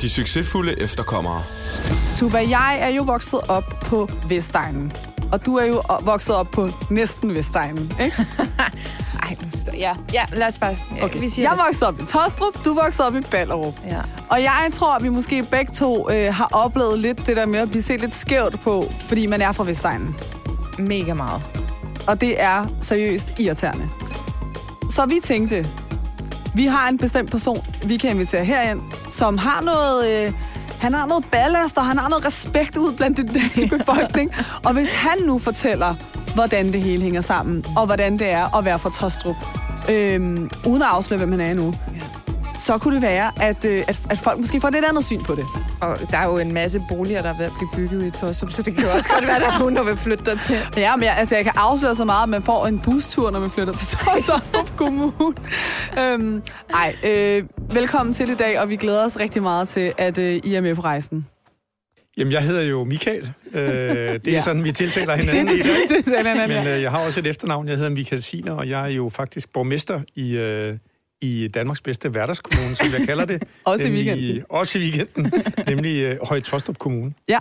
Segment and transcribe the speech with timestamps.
[0.00, 1.42] De succesfulde efterkommere.
[2.16, 4.92] Tuba, jeg er jo vokset op på Vestegnen.
[5.32, 8.16] Og du er jo vokset op på næsten Vestegnen, ikke?
[9.22, 9.72] Ej, nu.
[9.74, 10.76] Ja, ja, lad os bare...
[10.96, 11.20] Ja, Okay.
[11.20, 13.74] Vi siger Jeg voksede op i Tostrup, du voksede op i Ballerup.
[13.88, 14.00] Ja.
[14.28, 17.58] Og jeg tror, at vi måske begge to øh, har oplevet lidt det der med
[17.58, 20.16] at blive set lidt skævt på, fordi man er fra Vestegnen.
[20.78, 21.57] Mega meget.
[22.08, 23.88] Og det er seriøst irriterende.
[24.90, 25.70] Så vi tænkte,
[26.54, 30.26] vi har en bestemt person, vi kan invitere herind, som har noget...
[30.26, 30.32] Øh,
[30.80, 34.30] han har noget ballast, og han har noget respekt ud blandt den danske befolkning.
[34.64, 35.94] og hvis han nu fortæller,
[36.34, 39.36] hvordan det hele hænger sammen, og hvordan det er at være fra Tostrup,
[39.90, 41.50] øhm, uden at afsløre, hvem han er
[41.94, 42.07] Ja.
[42.66, 45.22] Så kunne det være, at, øh, at, at folk måske får et lidt andet syn
[45.24, 45.44] på det.
[45.80, 48.50] Og der er jo en masse boliger, der er ved at blive bygget i Torsum,
[48.50, 50.36] så det kan jo også godt være, at der er nogen, der vil flytte der
[50.36, 50.58] til.
[50.76, 53.40] Ja, men jeg, altså, jeg kan afsløre så meget, at man får en bustur, når
[53.40, 55.12] man flytter til Tostrup Kommune.
[55.98, 56.42] øhm,
[56.74, 60.40] ej, øh, velkommen til i dag, og vi glæder os rigtig meget til, at øh,
[60.44, 61.26] I er med på rejsen.
[62.16, 63.28] Jamen, jeg hedder jo Michael.
[63.54, 64.40] Øh, det er Ja.
[64.40, 66.26] sådan, vi tiltaler hinanden i dag.
[66.28, 67.68] er Men øh, jeg har også et efternavn.
[67.68, 70.74] Jeg hedder Michael Siner, og jeg er jo faktisk borgmester i, øh,
[71.20, 73.42] i Danmarks bedste hverdagskommune, som jeg kalder det.
[73.64, 74.44] Også i Nemlig- weekenden.
[74.48, 75.32] Også i weekenden.
[75.66, 77.14] nemlig øh, Høje Tostrup Kommune.
[77.28, 77.40] Ja,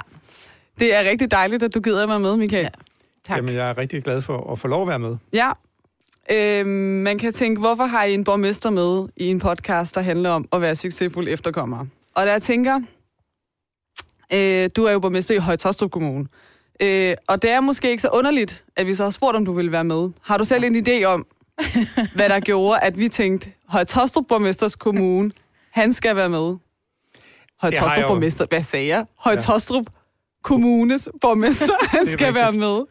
[0.79, 2.63] det er rigtig dejligt, at du gider at være med, Michael.
[2.63, 2.69] Ja.
[3.23, 3.37] Tak.
[3.37, 5.17] Jamen, jeg er rigtig glad for at få lov at være med.
[5.33, 5.51] Ja.
[6.31, 6.69] Øhm,
[7.03, 10.45] man kan tænke, hvorfor har I en borgmester med i en podcast, der handler om
[10.53, 11.85] at være succesfuld efterkommer?
[12.15, 12.79] Og der jeg tænker,
[14.33, 16.27] øh, du er jo borgmester i Høje Tostrup Kommune.
[16.81, 19.53] Øh, og det er måske ikke så underligt, at vi så har spurgt, om du
[19.53, 20.09] ville være med.
[20.21, 21.25] Har du selv en idé om,
[22.15, 25.31] hvad der gjorde, at vi tænkte, Høje Tostrup Borgmesters Kommune,
[25.71, 26.55] han skal være med?
[27.61, 28.07] Høje Tostrup.
[28.07, 29.05] Borgmester, hvad sagde jeg?
[29.17, 29.85] Høje Tostrup
[30.43, 32.59] Kommunes borgmester, han skal være rigtigt.
[32.59, 32.81] med.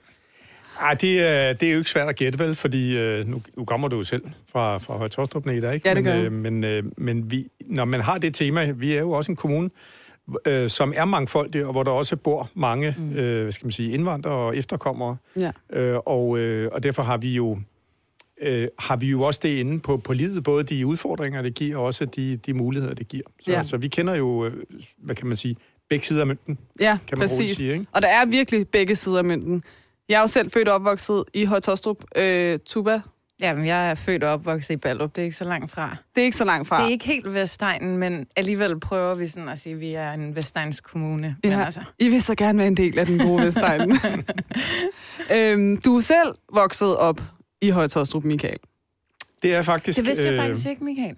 [0.81, 2.55] Ej, det, er, det er jo ikke svært at gætte, vel?
[2.55, 4.22] Fordi øh, nu, nu kommer du jo selv
[4.53, 5.89] fra, fra Høje Tostrup, Neda, ikke?
[5.89, 8.92] Ja, det men, gør øh, men, øh, men vi, når man har det tema, vi
[8.92, 9.70] er jo også en kommune,
[10.47, 13.12] øh, som er mangfoldig, og hvor der også bor mange, mm.
[13.12, 15.16] øh, hvad skal man sige, indvandrere og efterkommere.
[15.37, 15.50] Ja.
[15.72, 17.59] Øh, og, øh, og derfor har vi jo
[18.42, 21.76] øh, har vi jo også det inde på, på livet, både de udfordringer, det giver,
[21.76, 23.22] og også de, de muligheder, det giver.
[23.41, 23.56] Så, Ja.
[23.56, 23.62] ja.
[23.62, 24.52] så vi kender jo, øh,
[24.98, 25.56] hvad kan man sige,
[25.91, 27.56] begge sider af mønten, Ja, kan man præcis.
[27.56, 27.86] sige, ikke?
[27.92, 29.62] Og der er virkelig begge sider af mønten.
[30.08, 31.96] Jeg er jo selv født og opvokset i Højtostrup.
[32.16, 33.00] Øh, Tuba,
[33.41, 35.16] Jamen, jeg er født og opvokset i Ballup.
[35.16, 35.96] Det er ikke så langt fra.
[36.14, 36.78] det er ikke så langt fra.
[36.80, 40.12] Det er ikke helt Vestegnen, men alligevel prøver vi sådan at sige, at vi er
[40.12, 41.36] en Vestegns kommune.
[41.44, 43.92] Ja, Men altså, I vil så gerne være en del af den gode Vestegn.
[45.34, 47.20] øhm, du er selv vokset op
[47.61, 48.59] i Højtostrup, Michael.
[49.43, 49.97] Det er faktisk...
[49.97, 51.17] det vidste jeg øh, faktisk ikke, Michael.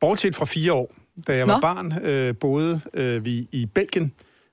[0.00, 0.94] Bortset fra fire år,
[1.26, 1.52] da jeg Nå.
[1.52, 4.12] var barn, øh, boede øh, vi i Belgien,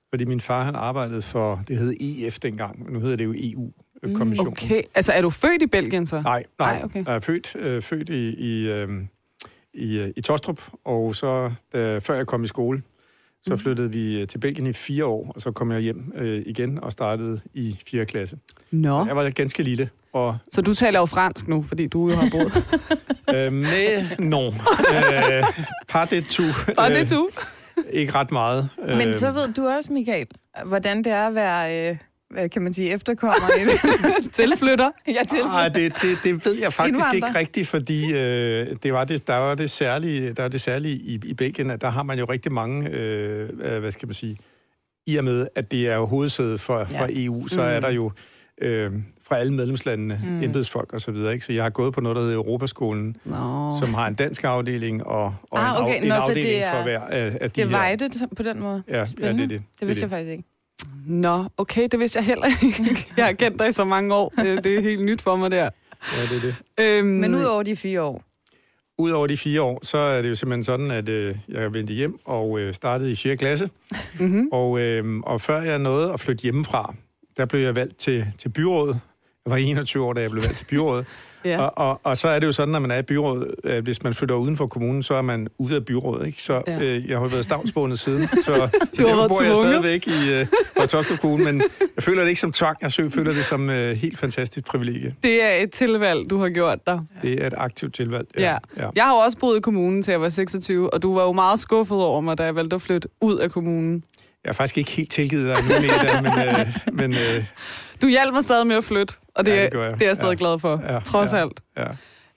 [0.10, 3.34] fordi min far han arbejdede for, det hed EF dengang, men nu hedder det jo
[3.38, 4.54] EU-kommissionen.
[4.54, 6.22] Okay, altså er du født i Belgien så?
[6.22, 7.06] Nej, nej, Nej, okay.
[7.06, 8.90] jeg er født, øh, født i, i, øh,
[9.74, 12.82] i, øh, i Tostrup, og så da, før jeg kom i skole,
[13.48, 16.44] så flyttede vi øh, til Belgien i fire år, og så kom jeg hjem øh,
[16.46, 18.06] igen og startede i 4.
[18.06, 18.38] klasse.
[18.72, 22.16] Nå, Jeg var ganske lille, og så du taler jo fransk nu, fordi du jo
[22.16, 22.54] har boet.
[23.36, 24.54] øh, med non.
[24.54, 25.44] Øh,
[25.88, 26.44] par det tu.
[26.76, 27.30] Bare det du.
[27.90, 28.70] Ikke ret meget.
[28.88, 30.28] Men Øh, så ved du også, Michael,
[30.66, 31.98] hvordan det er at være, øh,
[32.34, 33.34] hvad kan man sige, efterkommer.
[34.34, 34.90] Tilflytter.
[35.08, 35.40] jeg til.
[35.46, 37.28] Nej, det, det, det ved jeg faktisk Indvandrer.
[37.28, 40.96] ikke rigtigt, fordi øh, det var det, der var det særlige, der var det særlige
[40.96, 44.14] i, i Belgien, at der har man jo rigtig mange, øh, øh, hvad skal man
[44.14, 44.38] sige,
[45.08, 47.68] i og med, at det er jo hovedsædet for, for EU, så Mm.
[47.68, 48.12] er der jo
[48.62, 48.92] øh,
[49.28, 50.44] fra alle medlemslandene mm.
[50.44, 51.34] embedsfolk og så videre.
[51.34, 51.46] Ikke?
[51.46, 53.36] Så jeg har gået på noget, der hedder Europaskolen, Nå.
[53.80, 55.94] som har en dansk afdeling og, og Ah, en, okay.
[55.96, 57.78] af, en Nå, afdeling det er- for hver af, af de Det er her.
[57.78, 58.84] vejdet på den måde.
[58.88, 59.62] Ja, ja, det er det.
[59.80, 60.44] Det vidste er jeg faktisk ikke.
[61.06, 63.06] Nå, okay, det vidste jeg heller ikke.
[63.18, 64.34] Jeg har kendt dig i så mange år.
[64.38, 65.70] Det, det er helt nyt for mig der.
[66.18, 66.56] Ja, det er det.
[66.80, 68.24] Øhm, Men ud over de fire år.
[68.98, 72.20] Udover de fire år, så er det jo simpelthen sådan, at øh, jeg vendte hjem
[72.26, 73.38] og øh, startede i 4.
[73.38, 73.70] klasse.
[74.20, 74.50] Mm-hmm.
[74.52, 76.96] Og, øh, og før jeg nåede at flytte hjemmefra,
[77.38, 79.00] der blev jeg valgt til, til byrådet.
[79.46, 81.06] Jeg var 21 år, da jeg blev valgt til byrådet.
[81.46, 81.62] Ja.
[81.62, 84.04] Og, og, og så er det jo sådan, når man er i byrådet, at hvis
[84.04, 86.28] man flytter uden for kommunen, så er man ude af byrådet.
[86.28, 86.42] Ikke?
[86.42, 86.74] Så Ja.
[86.74, 86.80] ja.
[86.84, 88.70] øh, jeg har jo været stavnsbundet siden, så, så
[89.00, 90.34] Du har derfor bor jeg stadigvæk i
[90.82, 91.62] øh, Tostrup Kommune, men
[91.96, 95.16] jeg føler det ikke som tvang, jeg sø- føler det som øh, helt fantastisk privilegie.
[95.24, 97.00] Det er et tilvalg, du har gjort dig.
[97.22, 98.28] Det er et aktivt tilvalg.
[98.38, 98.58] Ja.
[98.78, 98.88] ja.
[98.96, 101.32] Jeg har jo også boet i kommunen til jeg var 26, og du var jo
[101.32, 104.04] meget skuffet over mig, da jeg valgte at flytte ud af kommunen.
[104.44, 107.46] Jeg har faktisk ikke helt tilgivet dig nu, Neda, men, øh, men øh,
[108.02, 109.94] Du hjalp mig stadig med at flytte, og det, Ja, ja, det det, gør jeg.
[110.00, 110.38] det er jeg stadig Ja.
[110.48, 111.38] glad for, Ja, trods ja.
[111.38, 111.62] alt.
[111.78, 111.88] ja.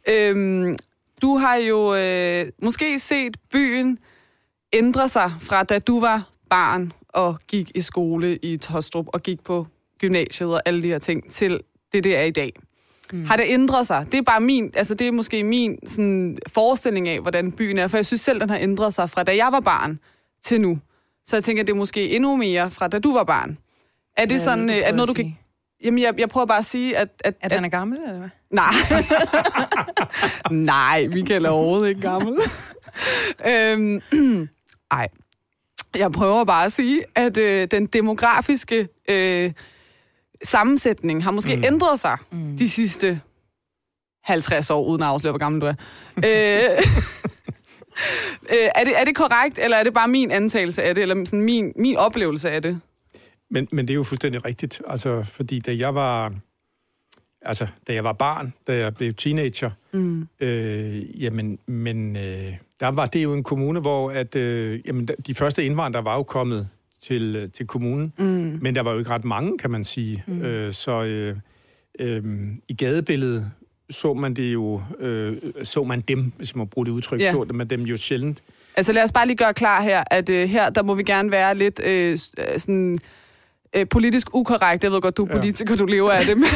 [0.08, 0.76] Øhm,
[1.22, 3.98] du har jo øh, måske set byen
[4.72, 9.44] ændre sig fra da du var barn og gik i skole i Tostrup og gik
[9.44, 9.66] på
[9.98, 11.60] gymnasiet og alle de her ting, til
[11.92, 12.52] det, det er i dag.
[13.12, 13.24] Mm.
[13.24, 14.06] Har det ændret sig?
[14.12, 17.88] Det er bare min, altså det er måske min sådan, forestilling af, hvordan byen er,
[17.88, 19.98] for jeg synes selv, den har ændret sig fra da jeg var barn
[20.44, 20.78] til nu.
[21.26, 23.58] Så jeg tænker, det er måske endnu mere fra da du var barn.
[24.16, 25.36] Er det Hvad sådan, det, øh, når at du kan...
[25.84, 27.08] Jamen, jeg, jeg prøver bare at sige, at...
[27.24, 28.28] at, At han er gammel, eller hvad?
[28.50, 28.74] Nej.
[30.50, 32.38] Nej, Michael er overhovedet ikke gammel.
[33.50, 34.48] øhm,
[34.90, 35.08] ej.
[35.96, 39.52] Jeg prøver bare at sige, at øh, den demografiske øh,
[40.44, 41.64] sammensætning har måske mm.
[41.64, 42.56] ændret sig mm.
[42.58, 43.20] de sidste
[44.24, 45.74] 50 år, uden at afsløre, hvor gammel du er.
[46.16, 46.24] øh,
[48.52, 51.24] øh, er, det, er det korrekt, eller er det bare min antagelse af det, eller
[51.24, 52.80] sådan min, min oplevelse af det?
[53.50, 56.34] Men, men det er jo fuldstændig rigtigt, altså, fordi da jeg var,
[57.42, 60.28] altså, da jeg var barn, da jeg blev teenager, mm.
[60.40, 65.34] øh, jamen, men øh, der var det jo en kommune, hvor at, øh, jamen, de
[65.34, 66.68] første indvandrere var jo kommet
[67.02, 68.58] til, øh, til kommunen, mm.
[68.62, 70.24] men der var jo ikke ret mange, kan man sige.
[70.26, 70.42] Mm.
[70.42, 71.36] Øh, så øh,
[71.98, 72.24] øh,
[72.68, 73.52] i gadebilledet
[73.90, 77.32] så man det jo, øh, så man dem, hvis man må bruge det udtryk, yeah.
[77.32, 78.42] så man dem jo sjældent.
[78.76, 81.30] Altså lad os bare lige gøre klar her, at øh, her, der må vi gerne
[81.30, 82.98] være lidt øh, øh, sådan
[83.76, 84.84] øh, politisk ukorrekt.
[84.84, 85.34] Jeg ved godt, du er Ja.
[85.36, 86.48] politiker, du lever af det, men,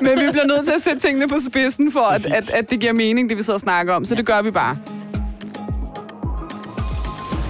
[0.00, 2.70] men vi bliver nødt til at sætte tingene på spidsen, for at, Det at, at
[2.70, 4.04] det giver mening, det vi sidder og snakker om.
[4.04, 4.76] Så det gør vi bare.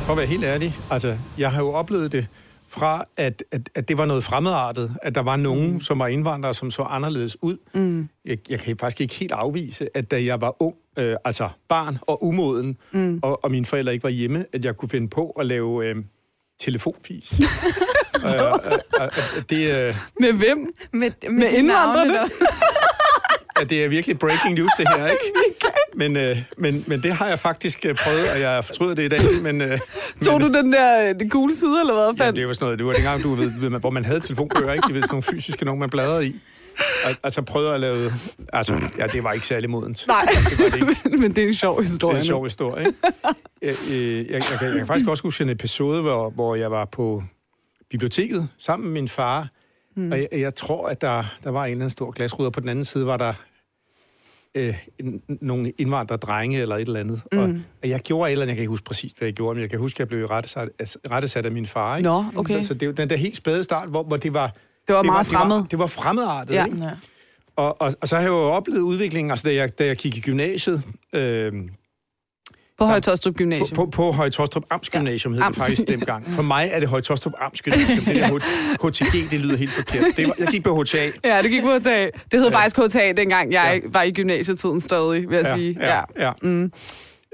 [0.06, 2.26] For at være helt ærlig, altså, jeg har jo oplevet det
[2.68, 5.80] fra, at, at, at det var noget fremmedartet, at der var nogen, mm.
[5.80, 7.56] som var indvandrere, som så anderledes ud.
[7.74, 8.08] Mm.
[8.24, 11.98] Jeg, jeg kan faktisk ikke helt afvise, at da jeg var ung, øh, altså barn
[12.02, 13.20] og umoden, mm.
[13.22, 15.96] og, og mine forældre ikke var hjemme, at jeg kunne finde på at lave øh,
[16.60, 17.32] telefonfis.
[18.24, 18.40] øh, øh,
[19.00, 20.58] øh, det, øh, Med hvem?
[20.92, 22.14] Med, med, Med indvandrerne?
[23.58, 25.22] ja, det er virkelig breaking news, det her, ikke?
[25.94, 29.20] Men, øh, men, men det har jeg faktisk prøvet, og jeg fortryder det i dag.
[29.42, 29.78] Men, øh,
[30.24, 32.14] Tog men, du den der den gule side, eller hvad?
[32.18, 32.36] Ja, Fandt?
[32.36, 34.86] det var sådan noget, det var dengang, du ved, ved, hvor man havde telefonbøger, ikke?
[34.86, 36.40] Det var sådan nogle fysiske, nogle man bladrede i.
[37.04, 38.12] Og, altså prøvede at lave...
[38.52, 40.04] Altså, ja, det var ikke særlig modent.
[40.08, 40.74] Nej, Det var det
[41.04, 41.16] ikke.
[41.18, 42.16] men det er en sjov Det historie.
[42.16, 42.98] er en sjov historie, ikke?
[43.62, 46.70] Jeg, øh, jeg, jeg, kan, jeg kan faktisk også huske en episode, hvor, hvor jeg
[46.70, 47.22] var på
[47.90, 49.48] biblioteket sammen med min far.
[49.96, 50.12] Mm.
[50.12, 52.60] Og jeg, jeg tror, at der, der var en eller anden stor glasrude, og på
[52.60, 53.32] den anden side var der
[54.54, 57.20] øh, en, nogle indvandrerdrenge eller et eller andet.
[57.32, 57.38] Mm.
[57.38, 57.48] Og,
[57.82, 59.60] og jeg gjorde et eller andet, jeg kan ikke huske præcis, hvad jeg gjorde, men
[59.62, 60.68] jeg kan huske, at jeg blev rettesat,
[61.10, 61.96] rettesat af min far.
[61.96, 62.08] Ikke?
[62.08, 62.62] Nå, okay.
[62.62, 64.54] Så, så det jo den der helt spæde start, hvor, hvor det var...
[64.88, 65.56] Det var meget det var, fremmed.
[65.56, 66.64] Det var, det var fremmedartet, Ja.
[66.64, 66.82] ikke?
[66.82, 66.90] Ja.
[67.56, 70.16] Og, og, og så har jeg jo oplevet udviklingen, altså da jeg, da jeg gik
[70.16, 71.52] i gymnasiet, øh,
[72.80, 73.68] På Højtostrup på, Gymnasium.
[73.76, 76.26] på, på Høje Tostrup Amtsgymnasium hed Ja, det faktisk Amts- dengang.
[76.32, 78.04] For mig er det Høje Tostrup Amtsgymnasium.
[78.04, 80.04] Det der HTG, det lyder helt forkert.
[80.16, 81.10] Det var, jeg gik på HTA.
[81.24, 82.04] Ja, det gik på HTA.
[82.04, 82.56] Det hed Ja.
[82.56, 85.76] faktisk HTA, dengang jeg var i gymnasietiden stadig, vil jeg sige.
[85.80, 86.32] Ja, ja.
[86.42, 86.72] Mm.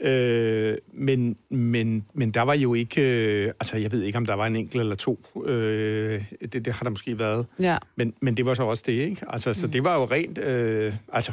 [0.04, 3.02] Øh, men, men, men der var jo ikke...
[3.02, 5.20] Øh, altså, jeg ved ikke, om der var en enkelt eller to.
[5.46, 6.22] Øh,
[6.52, 7.46] det, det har der måske været.
[7.60, 7.76] ja.
[7.96, 9.22] Men, men det var så også det, ikke?
[9.28, 10.38] Altså, så det var jo rent...
[10.38, 11.32] Øh, altså,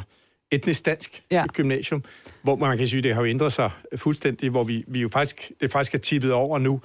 [0.54, 1.44] etnisk dansk Ja.
[1.52, 2.04] gymnasium,
[2.42, 5.52] hvor man kan sige, det har jo ændret sig fuldstændig, hvor vi, vi jo faktisk,
[5.60, 6.80] det faktisk er tippet over nu,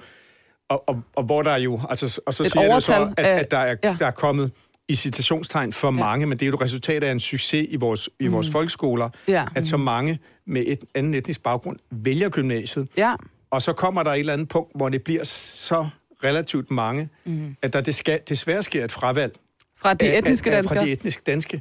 [0.68, 3.26] og, og, og hvor der er jo, altså, og så Et siger det så, at,
[3.26, 3.96] at der, er, ja.
[3.98, 4.52] der er kommet
[4.88, 5.90] i citationstegn for ja.
[5.90, 9.08] mange, men det er jo et resultat af en succes i vores, i vores folkeskoler,
[9.28, 9.44] Ja.
[9.54, 13.14] at så mange med et anden etnisk baggrund vælger gymnasiet, Ja.
[13.50, 15.88] og så kommer der et eller andet punkt, hvor det bliver så
[16.24, 17.56] relativt mange, mm.
[17.62, 19.32] at der desværre, desværre sker et fravalg
[19.76, 20.76] Fra de etniske danskere.
[20.78, 21.60] Fra de etnisk danske.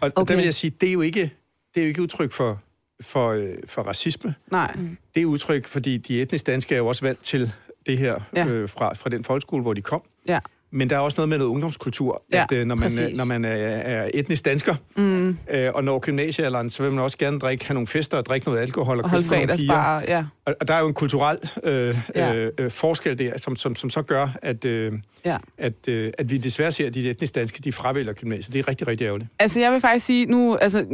[0.00, 0.06] Og.
[0.06, 0.20] Okay.
[0.22, 1.30] og der vil jeg sige, det er jo ikke,
[1.74, 2.60] det er jo ikke udtryk for,
[3.00, 4.34] for, øh, for racisme.
[4.50, 4.76] Nej.
[5.14, 7.52] Det er udtryk, fordi de etnisk danske er jo også valgt til
[7.86, 8.46] det her ja.
[8.46, 10.02] øh, fra, fra den folkeskole, hvor de kom.
[10.26, 10.38] Ja.
[10.74, 13.00] Men der er også noget med noget ungdomskultur, Ja, at øh, når, man, præcis.
[13.00, 15.28] øh, når man er, er etnisk dansker, mm.
[15.28, 18.46] øh, og når gymnasiealderen, så vil man også gerne drikke, have nogle fester og drikke
[18.46, 20.00] noget alkohol og, Og holde fredagsbar.
[20.00, 20.24] Ja.
[20.46, 22.34] Og, og der er jo en kulturel øh, Ja.
[22.34, 24.92] øh, øh, forskel der, som, som, som så gør, at, øh,
[25.24, 25.36] ja.
[25.58, 28.52] at, øh, at vi desværre ser, at de etnisk danske, de fravælger gymnasiet.
[28.52, 29.30] Det er rigtig, rigtig ærgerligt.
[29.38, 30.84] Altså, jeg vil faktisk sige nu, altså,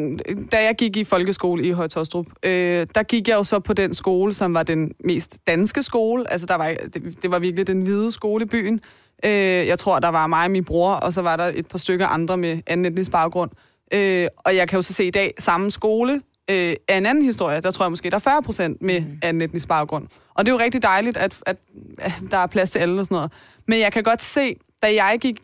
[0.53, 3.95] da jeg gik i folkeskole i Højtostrup, øh, der gik jeg jo så på den
[3.95, 6.33] skole, som var den mest danske skole.
[6.33, 8.81] Altså, der var, det, det var virkelig den hvide skole i byen.
[9.25, 11.79] Øh, jeg tror, der var mig og min bror, og så var der et par
[11.79, 13.51] stykker andre med anden etnisk baggrund.
[13.95, 16.21] Øh, og jeg kan jo så se i dag, samme skole
[16.51, 17.61] øh, er en anden historie.
[17.61, 19.19] Der tror jeg måske, der er 40 procent med mm.
[19.23, 20.07] anden etnisk baggrund.
[20.35, 21.57] Og det er jo rigtig dejligt, at, at,
[21.99, 23.33] at der er plads til alle og sådan noget.
[23.67, 25.37] Men jeg kan godt se, da jeg gik,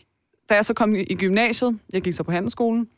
[0.49, 2.89] da jeg så kom i, gymnasiet, jeg gik så på handelsskolen,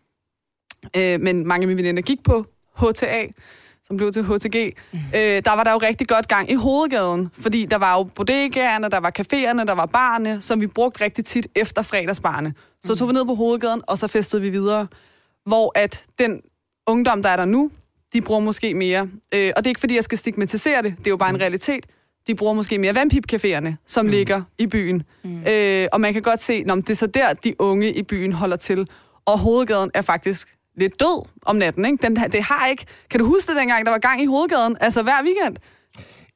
[0.96, 3.26] øh, men mange af mine veninder gik på HTA,
[3.86, 4.98] som blev til HTG, mm.
[5.14, 8.88] øh, der var der jo rigtig godt gang i hovedgaden, fordi der var jo bodegaerne,
[8.88, 12.54] der var caféerne, der var barne, som vi brugte rigtig tit efter fredagsbarne.
[12.84, 14.86] Så tog vi ned på hovedgaden, og så festede vi videre,
[15.44, 16.40] hvor at den
[16.86, 17.70] ungdom, der er der nu,
[18.12, 21.06] de bruger måske mere, øh, og det er ikke fordi, jeg skal stigmatisere det, det
[21.06, 21.86] er jo bare en realitet,
[22.26, 24.10] de bruger måske mere vandpipcaféerne, som mm.
[24.10, 25.02] ligger i byen.
[25.24, 25.42] Mm.
[25.48, 28.32] Øh, og man kan godt se, at det er så der, de unge i byen
[28.32, 28.88] holder til.
[29.24, 32.06] Og hovedgaden er faktisk lidt død om natten, ikke?
[32.06, 32.86] Den, det har ikke...
[33.10, 34.76] Kan du huske det dengang, der var gang i hovedgaden?
[34.80, 35.56] Altså hver weekend?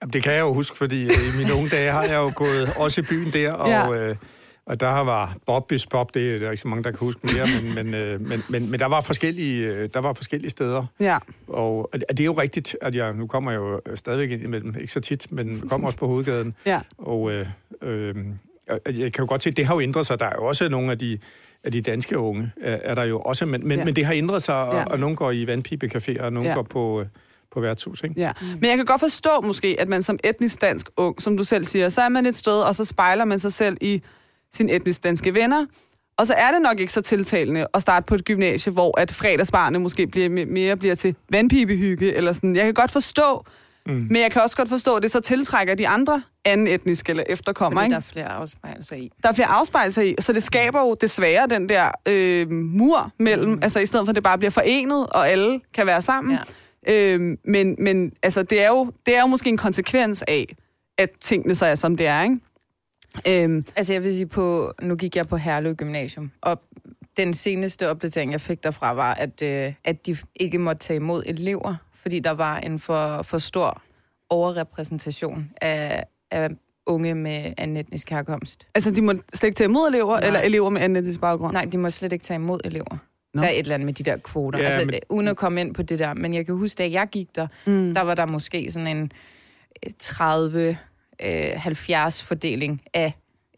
[0.03, 2.33] Jamen, det kan jeg jo huske, fordi øh, i mine unge dage har jeg jo
[2.35, 3.93] gået også i byen der, og, Ja.
[4.09, 4.17] øh,
[4.67, 7.47] og der var Bobbys Bob, det er der ikke så mange, der kan huske mere,
[7.63, 10.87] men, men, øh, men, men, men der, var forskellige, øh, der var forskellige steder.
[11.01, 11.19] Ja.
[11.49, 14.75] Og og det er jo rigtigt, at jeg, nu kommer jeg jo stadigvæk ind imellem,
[14.81, 16.55] ikke så tit, men kommer også på hovedgaden.
[16.67, 16.81] Ja.
[16.99, 17.47] Og øh,
[17.83, 18.15] øh,
[18.87, 20.21] jeg kan jo godt se, at det har jo ændret sig.
[20.21, 21.19] Der er jo også nogle af de,
[21.65, 23.85] af de danske unge, er, er der jo også, men, men, Ja.
[23.85, 24.85] men det har ændret sig, og, Ja.
[24.85, 26.55] og nogle går i vandpibecaféer, og nogle Ja.
[26.55, 27.07] går på, øh,
[27.53, 28.15] på værtshus, ikke?
[28.21, 28.33] Ja.
[28.61, 31.65] Men jeg kan godt forstå måske, at man som etnisk dansk ung, som du selv
[31.65, 34.03] siger, så er man et sted, og så spejler man sig selv i
[34.55, 35.67] sine etnisk danske venner.
[36.17, 39.11] Og så er det nok ikke så tiltalende at starte på et gymnasie, hvor at
[39.13, 42.57] fredagsbarne måske bliver, me- mere bliver til vandpibehygge, eller sådan.
[42.57, 43.45] Jeg kan godt forstå,
[43.91, 44.07] mm.
[44.11, 47.25] men jeg kan også godt forstå, at det så tiltrækker de andre anden etniske eller
[47.29, 47.83] efterkommere.
[47.83, 47.93] Fordi Ikke?
[47.93, 49.11] der er flere afspejlelser i.
[49.23, 53.53] der er flere afspejlelser i, så det skaber jo desværre den der øh, mur mellem,
[53.53, 53.59] mm.
[53.63, 56.39] altså i stedet for at det bare bliver forenet, og alle kan være sammen.
[56.89, 57.15] Ja.
[57.15, 60.57] Øh, men men altså, det, er jo, det er jo måske en konsekvens af,
[60.99, 62.37] at tingene så er, som det er, ikke?
[63.27, 66.61] Øh, Altså jeg vil sige på, nu gik jeg på Herlev Gymnasium, og
[67.17, 71.23] den seneste opdatering, jeg fik derfra, var, at, øh, at de ikke måtte tage imod
[71.27, 73.83] elever, fordi der var en for, for stor
[74.31, 76.49] overrepræsentation af, af
[76.87, 78.67] unge med anden etnisk herkomst.
[78.75, 80.27] altså, de må slet ikke tage imod elever, Nej.
[80.27, 81.53] eller elever med anden etnisk baggrund?
[81.53, 82.97] Nej, de må slet ikke tage imod elever.
[83.35, 83.43] Nå.
[83.43, 84.59] Der er et eller andet med de der kvoter.
[84.59, 85.01] Ja, Ja, altså, men- men...
[85.09, 86.15] uden at komme ind på det der.
[86.15, 87.95] Men jeg kan huske, da jeg gik der, Mm.
[87.95, 89.13] der var der måske sådan en
[89.87, 93.13] øh, 30-70 fordeling af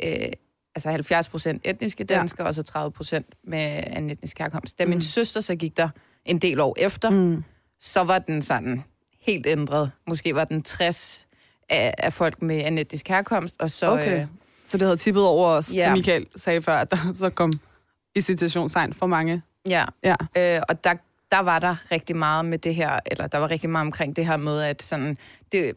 [0.04, 0.28] øh,
[0.74, 2.14] altså 70 procent etniske Ja.
[2.18, 4.78] danskere, og så 30 procent med en etnisk herkomst.
[4.78, 5.00] Da min Mm.
[5.00, 5.88] søster så gik der
[6.24, 7.44] en del år efter, Mm.
[7.84, 8.84] Så var den sådan
[9.20, 9.90] helt ændret.
[10.06, 11.26] Måske var den 60
[11.68, 13.86] af, af folk med en etnisk herkomst, og så...
[13.86, 14.20] Okay.
[14.20, 14.26] Øh,
[14.64, 15.84] Så det havde tippet over os, Ja.
[15.84, 17.52] som Michael sagde før, at der så kom
[18.14, 19.42] i citationstegn for mange.
[19.68, 20.14] ja, Ja.
[20.36, 20.94] Øh, og der,
[21.32, 24.26] der var der rigtig meget med det her, eller der var rigtig meget omkring det
[24.26, 25.18] her med, at sådan,
[25.52, 25.72] det,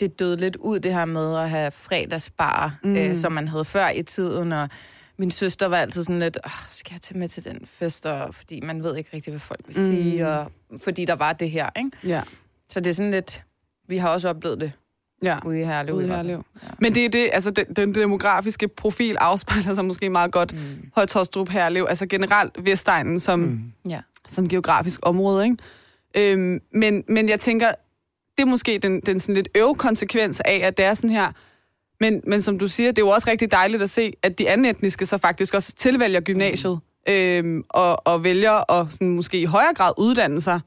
[0.00, 2.90] det døde lidt ud, det her med at have fredagsbar, Mm.
[2.90, 2.96] mm.
[2.96, 4.68] øh, som man havde før i tiden, og
[5.20, 8.34] min søster var altid sådan lidt, oh, skal jeg tage med til den fest, og,
[8.34, 9.86] fordi man ved ikke rigtig, hvad folk vil Mm.
[9.86, 11.90] sige, og fordi der var det her, ikke?
[12.04, 12.22] Ja.
[12.68, 13.42] Så det er sådan lidt,
[13.88, 14.72] vi har også oplevet det
[15.22, 15.38] ja.
[15.44, 15.94] ude i Herlev.
[15.94, 16.08] Ude i.
[16.08, 16.44] Herlev.
[16.62, 16.68] Ja.
[16.78, 20.90] Men det er det, altså den, den demografiske profil afspejler sig måske meget godt mm.
[20.94, 23.46] Højtostrup Herlev, altså generelt Vestegnen som, mm.
[23.46, 23.90] Mm.
[23.90, 24.00] Ja.
[24.28, 25.56] som geografisk område, ikke?
[26.16, 27.66] Øhm, men, men jeg tænker,
[28.38, 31.32] det er måske den, den sådan lidt øve konsekvens af, at det er sådan her,
[32.00, 34.48] men, men som du siger, det er jo også rigtig dejligt at se, at de
[34.48, 36.78] anden etniske så faktisk også tilvælger gymnasiet,
[37.08, 40.60] øhm, og, og vælger at sådan, måske i højere grad uddanne sig.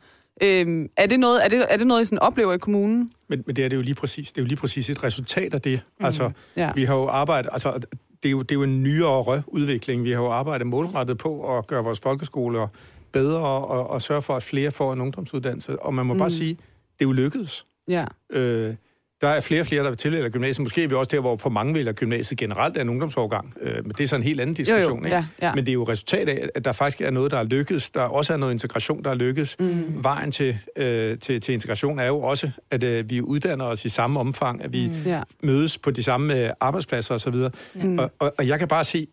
[0.44, 3.12] Øhm, er, det noget, er, det, er det noget, I sådan oplever i kommunen?
[3.28, 4.32] Men, men det er det jo lige præcis.
[4.32, 5.82] Det er jo lige præcis et resultat af det.
[6.00, 6.06] Mm.
[6.06, 6.72] Altså, Ja.
[6.76, 7.80] vi har jo arbejdet, altså,
[8.24, 10.04] det er jo, det er jo en nyere udvikling.
[10.04, 12.68] Vi har jo arbejdet målrettet på at gøre vores folkeskoler
[13.12, 15.80] bedre og, og sørge for, at flere får en ungdomsuddannelse.
[15.80, 16.20] Og man må mm.
[16.20, 16.54] bare sige,
[17.00, 17.66] det er jo lykkedes.
[17.88, 18.06] Ja.
[18.30, 18.76] Øh,
[19.24, 20.64] der er flere og flere, der vil tilvælge gymnasiet.
[20.64, 23.54] Måske er vi også der, hvor for mange vælger gymnasiet generelt er en ungdomsårgang.
[23.62, 25.00] Øh, men det er så en helt anden diskussion.
[25.00, 25.16] jo, ikke?
[25.16, 25.56] ja, ja.
[25.56, 27.92] Men det er jo resultat af, at der faktisk er noget, der er lykkedes.
[27.92, 29.56] Der også er noget integration, der er lykkedes.
[29.60, 30.04] Mm.
[30.04, 33.90] Vejen til, øh, til, til integration er jo også, at øh, vi uddanner os i
[33.90, 35.14] samme omfang, at vi mm.
[35.44, 37.36] Mødes på de samme øh, arbejdspladser osv.
[37.74, 38.00] Mm.
[38.00, 39.08] Og, og, og jeg kan bare se,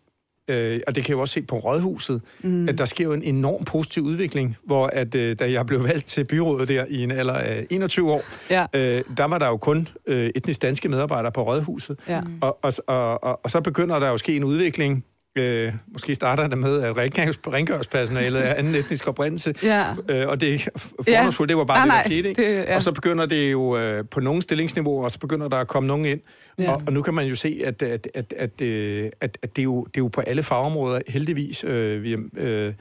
[0.47, 2.69] øh, og det kan jeg jo også se på Rådhuset, mm.
[2.69, 6.05] at der sker jo en enorm positiv udvikling, hvor at, øh, da jeg blev valgt
[6.05, 8.65] til byrådet der i en alder af 21 år, Ja.
[8.73, 11.99] øh, der var der jo kun øh, etnisk danske medarbejdere på Rådhuset.
[12.07, 12.21] Ja.
[12.41, 15.05] Og, og, og, og, og så begynder der jo at ske en udvikling.
[15.35, 19.53] Øh, måske starter det med, at rengørings- rengøringspersonalet er anden etnisk oprindelse.
[19.63, 19.85] Ja.
[20.09, 22.29] Øh, og det er fordomsfuldt, det var bare Nej, det, der skete.
[22.29, 22.59] Ikke?
[22.59, 22.75] det- ja.
[22.75, 25.87] Og så begynder det jo øh, på nogle stillingsniveauer, og så begynder der at komme
[25.87, 26.19] nogen ind.
[26.59, 26.71] Ja.
[26.71, 29.61] Og, og nu kan man jo se, at, at, at, at, øh, at, at det,
[29.61, 32.73] er jo, det er jo på alle fagområder, heldigvis, øh, vi, øh,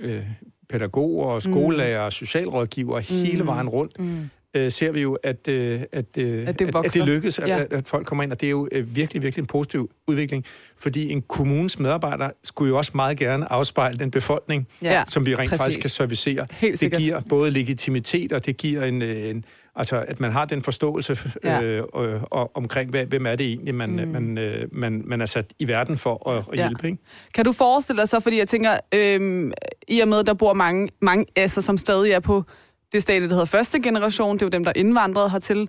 [0.00, 0.22] øh,
[0.68, 2.10] pædagoger, skolelærer, mm.
[2.10, 3.04] socialrådgiver, mm.
[3.26, 4.30] hele vejen rundt, mm.
[4.56, 7.48] Øh, ser vi jo, at, øh, at, øh, At det at, at det lykkes, at,
[7.48, 7.58] Ja.
[7.60, 10.44] at, at folk kommer ind, og det er jo øh, virkelig, virkelig en positiv udvikling,
[10.78, 15.04] fordi en kommunes medarbejdere skulle jo også meget gerne afspejle den befolkning, Ja.
[15.08, 15.60] som vi rent Præcis.
[15.62, 16.46] faktisk kan servicere.
[16.50, 17.00] Helt det sikkert.
[17.02, 19.44] giver både legitimitet, og det giver en, øh, en
[19.76, 21.62] altså, at man har den forståelse Ja.
[21.62, 24.08] øh, øh, og, omkring, hvad, hvem er det egentlig, man, mm.
[24.08, 26.66] man, øh, man, man er sat i verden for at, at Ja.
[26.68, 26.86] hjælpe.
[26.86, 26.98] Ikke?
[27.34, 29.52] Kan du forestille dig så, fordi jeg tænker, øhm,
[29.88, 32.44] i og med, der bor mange, mange altså, som stadig er på
[32.92, 35.68] det stadie, der hedder første generation, det er jo dem, der indvandrede hertil.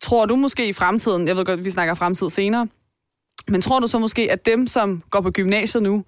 [0.00, 2.68] Tror du måske i fremtiden, jeg ved godt, vi snakker fremtid senere,
[3.48, 6.04] men tror du så måske, at dem, som går på gymnasiet nu,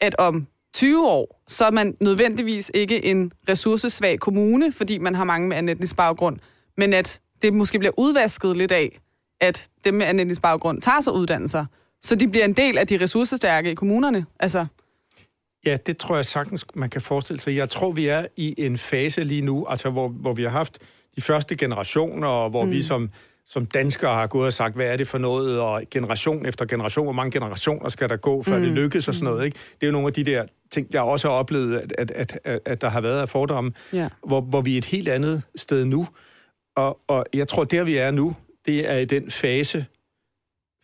[0.00, 5.24] at om 20 år, så er man nødvendigvis ikke en ressourcesvag kommune, fordi man har
[5.24, 6.38] mange med anden etnisk baggrund,
[6.76, 8.98] men at det måske bliver udvasket lidt af,
[9.40, 11.66] at dem med anden etnisk baggrund tager sig uddannelser,
[12.02, 14.26] så de bliver en del af de ressourcestærke i kommunerne.
[14.40, 14.66] Altså,
[15.66, 17.56] Ja, det tror jeg sagtens, man kan forestille sig.
[17.56, 20.78] Jeg tror, vi er i en fase lige nu, altså hvor, hvor vi har haft
[21.16, 22.70] de første generationer, og hvor mm.
[22.70, 23.10] vi som,
[23.46, 27.06] som danskere har gået og sagt, hvad er det for noget, og generation efter generation,
[27.06, 28.64] hvor mange generationer skal der gå, før mm.
[28.64, 29.44] det lykkes og sådan noget.
[29.44, 29.58] Ikke?
[29.74, 32.38] Det er jo nogle af de der ting, jeg også har oplevet, at, at, at,
[32.44, 34.08] at, at der har været af fordomme, Ja.
[34.26, 36.06] hvor, hvor vi er et helt andet sted nu.
[36.76, 38.36] Og, og jeg tror, der vi er nu,
[38.66, 39.86] det er i den fase,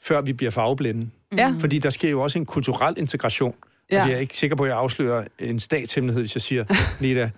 [0.03, 1.11] før vi bliver farveblinde.
[1.37, 1.55] Ja.
[1.61, 3.55] Fordi der sker jo også en kulturel integration.
[3.91, 3.97] Ja.
[3.97, 6.65] Altså, jeg er ikke sikker på, at jeg afslører en statshemmelighed, hvis jeg siger,
[7.01, 7.31] Nita,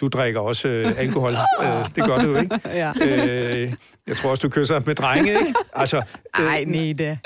[0.00, 1.32] du drikker også øh, alkohol.
[1.32, 2.58] øh, det gør du jo, ikke?
[2.74, 2.92] Ja.
[3.02, 3.72] Øh,
[4.06, 5.54] jeg tror også, du kysser med drenge, ikke?
[5.72, 5.96] Altså,
[6.40, 7.18] øh, Ej, Nete.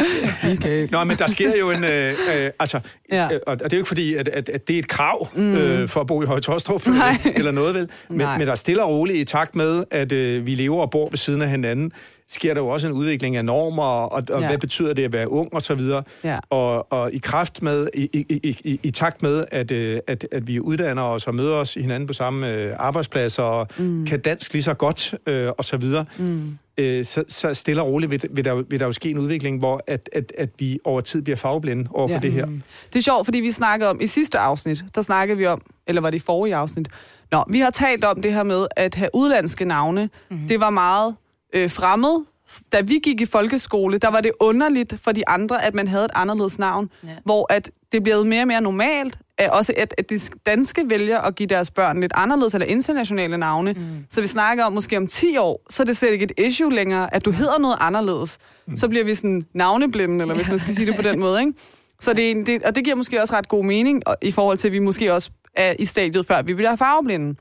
[0.53, 0.89] Okay.
[0.91, 1.85] Nå, men der sker jo en...
[1.85, 2.81] Øh, øh, altså,
[3.13, 3.29] Ja.
[3.33, 5.55] øh, og det er jo ikke fordi, at, at, at det er et krav mm.
[5.55, 7.17] øh, for at bo i Høje-Tostrup øh, Nej.
[7.37, 7.89] eller noget, vel?
[8.09, 8.39] Men, Nej.
[8.39, 11.09] men der er stille og roligt i takt med, at øh, vi lever og bor
[11.09, 11.93] ved siden af hinanden,
[12.33, 14.49] sker der jo også en udvikling af normer, og, og Ja.
[14.49, 16.03] hvad betyder det at være ung, og så videre.
[16.25, 16.39] Ja.
[16.51, 20.27] Og, og i kraft med, i, i, i, i, i takt med, at, øh, at,
[20.33, 24.07] at vi uddanner os og møder os hinanden på samme øh, arbejdspladser, og mm.
[24.07, 26.59] kan dansk lige så godt, øh, og så videre, mm.
[26.79, 29.59] øh, så, så stille og roligt vil, vil, der, vil der jo ske en udvikling,
[29.59, 32.21] hvor at, at, at vi over tid bliver farveblinde over for Ja.
[32.21, 32.27] ja.
[32.27, 32.47] det her.
[32.93, 36.01] Det er sjovt, fordi vi snakkede om, i sidste afsnit, der snakkede vi om, eller
[36.03, 36.89] var det i forrige afsnit,
[37.33, 40.11] Nå, vi har talt om det her med at have udlandske navne.
[40.31, 40.49] Mm-hmm.
[40.49, 41.15] Det var meget
[41.53, 42.25] øh, fremmed.
[42.73, 46.05] Da vi gik i folkeskole, der var det underligt for de andre, at man havde
[46.05, 46.91] et anderledes navn.
[47.05, 47.09] Ja.
[47.25, 51.19] Hvor at det blev mere og mere normalt, at også at, at de danske vælger
[51.21, 53.73] at give deres børn lidt anderledes eller internationale navne.
[53.73, 54.07] Mm.
[54.11, 56.73] Så vi snakker om måske om 10 år, så er det slet ikke et issue
[56.73, 58.39] længere, at du hedder noget anderledes.
[58.67, 58.77] Mm.
[58.77, 61.53] Så bliver vi sådan navneblinde, eller hvis man skal sige det på den måde, ikke?
[62.01, 64.69] Så det, det, og det giver måske også ret god mening, og- i forhold til,
[64.69, 67.35] at vi måske også er i stadiet, før vi bliver farveblinde.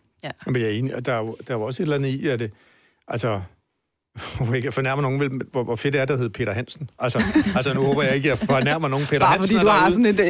[0.45, 2.09] Men jeg er enig, og der er, jo, der er jo også et eller andet
[2.09, 2.51] i, at det,
[3.07, 3.41] altså,
[4.37, 6.89] hvor ikke jeg fornærmer nogen, vel, hvor, hvor fedt er det at hedde Peter Hansen.
[6.99, 7.23] Altså,
[7.55, 9.55] altså nu håber jeg ikke, at jeg fornærmer nogen Peter Bare Hansen.
[9.57, 10.27] fordi du er har sådan et øh,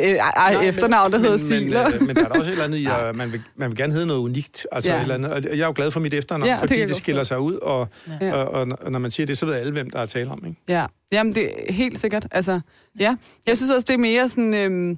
[0.62, 1.90] øh, efternavn, der men, hedder men, Siler.
[1.90, 3.70] Men, øh, men der er da også et eller andet i, at man vil, man
[3.70, 4.68] vil gerne hedde noget unikt.
[4.72, 4.96] Altså Ja.
[4.96, 5.00] ja.
[5.00, 5.32] et eller andet.
[5.34, 7.24] Og jeg er jo glad for mit efternavn, Ja, ja, det fordi det, godt skiller
[7.24, 7.88] sig ud, og,
[8.22, 8.26] Ja.
[8.28, 8.34] ja.
[8.34, 10.44] og, og, og når man siger det, så ved alle, hvem der er tale om.
[10.48, 10.58] Ikke?
[10.68, 12.28] Ja, jamen det er helt sikkert.
[12.32, 12.60] Altså,
[13.00, 13.16] ja.
[13.48, 14.54] Jeg synes også, det er mere sådan...
[14.54, 14.98] Øhm,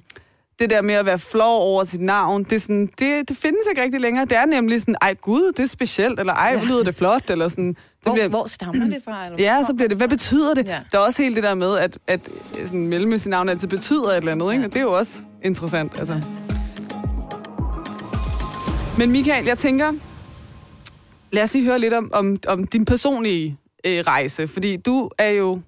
[0.58, 3.60] det der med at være flov over sit navn, det, er sådan, det, det findes
[3.70, 4.24] ikke rigtig længere.
[4.24, 7.30] Det er nemlig sådan, ej gud, det er specielt, eller ej, hvor lyder det flot,
[7.30, 7.76] eller sådan.
[8.04, 9.26] Det Hvor, bliver, hvor stammer det fra?
[9.26, 10.66] Eller ja, så bliver det, hvad betyder det?
[10.66, 10.80] Ja.
[10.92, 12.20] Der er også helt det der med, at, at
[12.64, 14.60] sådan, mellemøstlige navn altid betyder et eller andet, ikke?
[14.60, 14.66] Ja.
[14.66, 16.20] Og det er jo også interessant, altså.
[18.98, 19.92] Men Michael, jeg tænker,
[21.32, 25.30] lad os lige høre lidt om, om, om din personlige øh, rejse, fordi du er
[25.30, 25.60] jo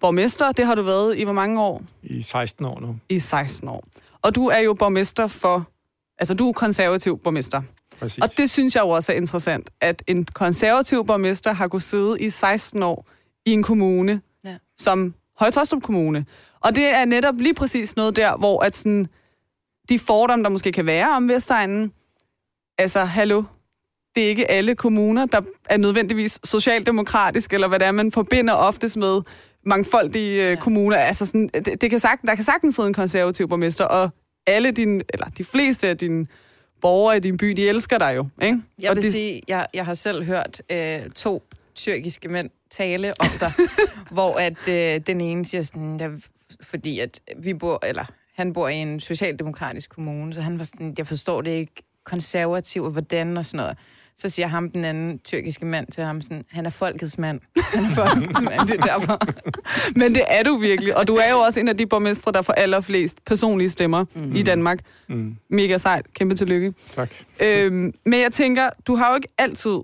[0.00, 1.82] borgmester, det har du været i hvor mange år?
[2.02, 2.96] I 16 år nu.
[3.08, 3.84] I 16 år.
[4.22, 5.68] Og du er jo borgmester for,
[6.18, 7.62] altså du er konservativ borgmester.
[8.00, 8.24] Præcis.
[8.24, 12.20] Og det synes jeg jo også er interessant, at en konservativ borgmester har kunnet sidde
[12.20, 13.06] i 16 år
[13.46, 14.56] i en kommune, Ja.
[14.78, 16.26] som Høje-Tostrup Kommune.
[16.60, 19.06] Og det er netop lige præcis noget der, hvor at sådan,
[19.88, 21.92] de fordomme, der måske kan være om Vestegnen,
[22.78, 23.42] altså, hallo,
[24.14, 28.54] det er ikke alle kommuner, der er nødvendigvis socialdemokratisk, eller hvad det er, man forbinder
[28.54, 29.20] oftest med
[29.66, 30.50] mangfoldige ja.
[30.50, 30.56] Ja.
[30.56, 30.96] kommuner.
[30.96, 34.10] Altså sådan, det, det kan sagt, der kan sagtens sidde en konservativ borgmester, og
[34.46, 36.26] alle dine, eller de fleste af dine
[36.80, 38.62] borgere i din by, de elsker dig jo, ikke?
[38.78, 41.42] Jeg og vil de, sige, jeg, jeg har selv hørt øh, to
[41.74, 43.52] tyrkiske mænd tale om dig,
[44.16, 46.10] hvor at øh, den ene siger sådan, der,
[46.62, 50.94] fordi at vi bor, eller han bor i en socialdemokratisk kommune, så han var sådan,
[50.98, 53.78] jeg forstår det ikke, konservativ og hvordan og sådan noget.
[54.20, 57.40] Så siger ham den anden tyrkiske mand til ham sådan, han er folkets mand.
[57.74, 59.18] Han er folkets mand, det er derfor.
[59.98, 62.42] Men det er du virkelig, og du er jo også en af de borgmestre, der
[62.42, 64.36] får allerflest personlige stemmer mm.
[64.36, 64.78] i Danmark.
[65.08, 66.14] Mm, Mega sejt.
[66.14, 66.72] Kæmpe tillykke.
[66.94, 67.10] tak.
[67.42, 69.78] øhm, men jeg tænker, du har jo ikke altid,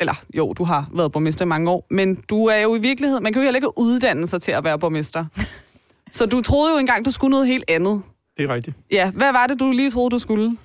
[0.00, 3.22] eller jo, du har været borgmester i mange år, men du er jo i virkeligheden,
[3.22, 5.24] man kan jo heller ikke uddanne sig til at være borgmester.
[6.12, 8.02] Så du troede jo engang, du skulle noget helt andet.
[8.36, 8.76] Det er rigtigt.
[8.90, 10.56] Ja, hvad var det, du lige troede, du skulle?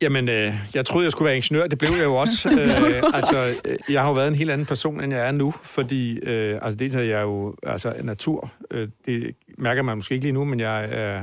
[0.00, 1.66] Jamen, øh, jeg troede, jeg skulle være ingeniør.
[1.66, 2.50] Det blev jeg jo også.
[2.60, 5.54] øh, altså, øh, jeg har jo været en helt anden person, end jeg er nu,
[5.62, 8.52] fordi øh, altså, det er jeg jo altså, natur.
[8.70, 11.20] Øh, det mærker man måske ikke lige nu, men jeg øh,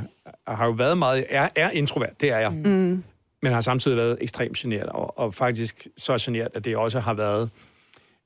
[0.55, 1.25] har jo været meget...
[1.29, 2.51] Er, er introvert, det er jeg.
[2.51, 3.03] Mm.
[3.41, 7.13] Men har samtidig været ekstremt generet, og, og faktisk så generet, at det også har
[7.13, 7.49] været...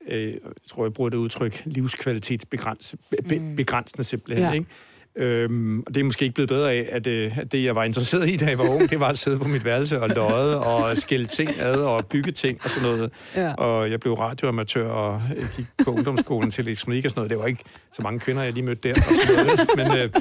[0.07, 4.53] Øh, jeg tror, jeg bruger det udtryk, livskvalitetsbegrænsende be, begrænsende simpelthen, ja.
[4.53, 4.67] ikke?
[5.17, 7.83] Øhm, og det er måske ikke blevet bedre af, at, øh, at det, jeg var
[7.83, 10.63] interesseret i, da jeg var ung, det var at sidde på mit værelse og lodde
[10.63, 13.11] og skille ting ad og bygge ting og sådan noget.
[13.35, 13.53] Ja.
[13.53, 17.29] Og jeg blev radioamatør og øh, gik på ungdomsskolen til elektronik og sådan noget.
[17.29, 18.95] Det var ikke så mange kvinder, jeg lige mødte der.
[18.95, 20.11] Og sådan noget.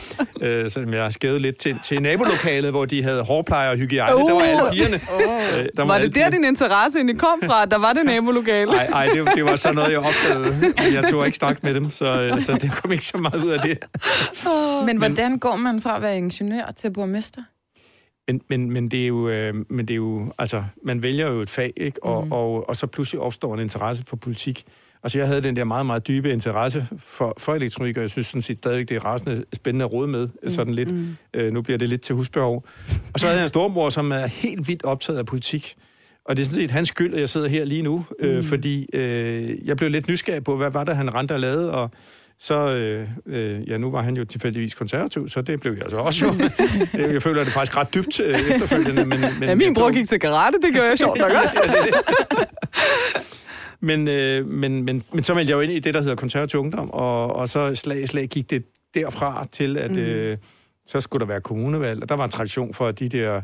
[0.41, 3.77] Men øh, øh, så jeg skævede lidt til, til nabolokalet, hvor de havde hårpleje og
[3.77, 4.17] hygiejne.
[4.17, 4.29] Uh!
[4.29, 5.01] Der var alle pigerne.
[5.15, 5.61] Uh!
[5.61, 7.65] Øh, der Var alle det der, din interesse egentlig kom fra?
[7.65, 8.71] Der var det nabolokale.
[8.71, 10.75] Nej, ej, det, det var så noget, jeg opdagede.
[10.95, 13.51] Jeg tog ikke snak med dem, så, øh, så det kom ikke så meget ud
[13.51, 13.79] af det.
[14.87, 17.43] Men hvordan går man fra at være ingeniør til borgmester?
[18.29, 21.41] men, men, men, det er jo, øh, men det er jo, altså, man vælger jo
[21.41, 22.05] et fag, ikke?
[22.05, 22.33] Og, mm.
[22.33, 24.65] og, og så pludselig opstår en interesse for politik.
[25.03, 28.27] Altså, jeg havde den der meget, meget dybe interesse for, for elektronik, og jeg synes
[28.27, 30.49] sådan set stadigvæk, det er rasende spændende at råde med, mm.
[30.49, 30.93] sådan lidt.
[30.93, 31.17] Mm.
[31.35, 32.67] Øh, nu bliver det lidt til husbehov.
[33.15, 35.77] Og så havde jeg en storbror, som er helt vildt optaget af politik.
[36.25, 38.43] Og det er sådan set hans skyld, at jeg sidder her lige nu, øh, mm.
[38.43, 41.91] fordi øh, jeg blev lidt nysgerrig på, hvad var det, han rendte og lavede, og
[42.41, 45.97] så, øh, øh, ja, nu var han jo tilfældigvis konservativ, så det blev jeg altså
[45.97, 46.33] også jo.
[47.13, 49.07] jeg føler, det er faktisk ret dybt øh, efterfølgende.
[49.07, 51.59] Men, men ja, min bror gik til karate, det gør jeg sjovt nok også.
[53.81, 56.61] men, øh, men, men, men så meldte jeg jo ind i det, der hedder konservativ
[56.61, 59.99] ungdom, og, og så slag slag gik det derfra til, at mm.
[59.99, 60.37] øh,
[60.87, 63.43] så skulle der være kommunevalg, og der var en tradition for, at de der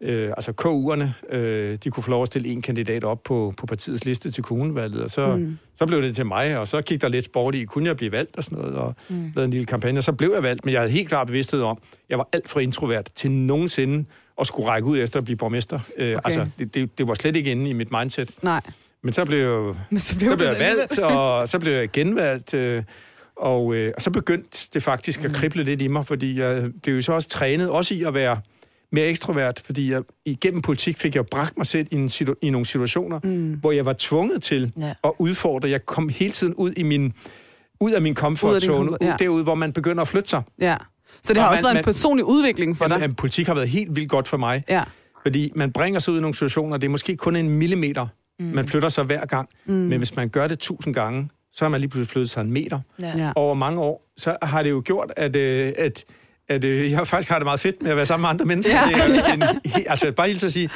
[0.00, 3.66] øh, altså KU'erne, øh, de kunne få lov at stille en kandidat op på, på
[3.66, 5.58] partiets liste til kommunevalget, og så, mm.
[5.74, 8.12] så blev det til mig, og så gik der lidt sport i, kunne jeg blive
[8.12, 9.32] valgt og sådan noget, og mm.
[9.34, 11.62] lavede en lille kampagne, og så blev jeg valgt, men jeg havde helt klart bevidsthed
[11.62, 14.04] om, jeg var alt for introvert til nogensinde
[14.40, 15.80] at skulle række ud efter at blive borgmester.
[15.96, 16.20] Øh, okay.
[16.24, 18.30] Altså, det, det, det var slet ikke inde i mit mindset.
[18.42, 18.60] Nej.
[19.02, 21.90] Men så blev, jeg, Men så blev, så blev jeg valgt, og så blev jeg
[21.92, 22.82] genvalgt, øh,
[23.36, 25.34] og, øh, og så begyndte det faktisk at mm.
[25.34, 28.40] krible lidt i mig, fordi jeg blev jo så også trænet, også i at være
[28.92, 32.50] mere ekstrovert, fordi jeg igennem politik fik jeg bragt mig selv i, en situ- i
[32.50, 33.52] nogle situationer, mm.
[33.52, 34.92] hvor jeg var tvunget til ja.
[35.04, 35.70] at udfordre.
[35.70, 37.12] Jeg kom hele tiden ud i min
[37.80, 39.16] ud af min comfort zone, ja.
[39.18, 40.42] derude, hvor man begynder at flytte sig.
[40.60, 40.76] Ja.
[41.22, 43.16] Så det har og også man, været en personlig udvikling for jamen, dig?
[43.16, 44.64] politik har været helt vildt godt for mig.
[44.68, 44.84] Ja.
[45.22, 48.06] Fordi man bringer sig ud i nogle situationer, det er måske kun en millimeter,
[48.40, 48.46] mm.
[48.46, 49.48] man flytter sig hver gang.
[49.66, 49.74] Mm.
[49.74, 52.52] Men hvis man gør det tusind gange, så har man lige pludselig flyttet sig en
[52.52, 52.80] meter.
[53.02, 53.32] Ja.
[53.36, 56.04] Over mange år, så har det jo gjort, at, øh, at
[56.48, 58.74] at øh, jeg faktisk har det meget fedt med at være sammen med andre mennesker.
[58.74, 59.12] Ja.
[59.12, 59.42] Det er en,
[59.86, 60.70] altså, bare helt at sige,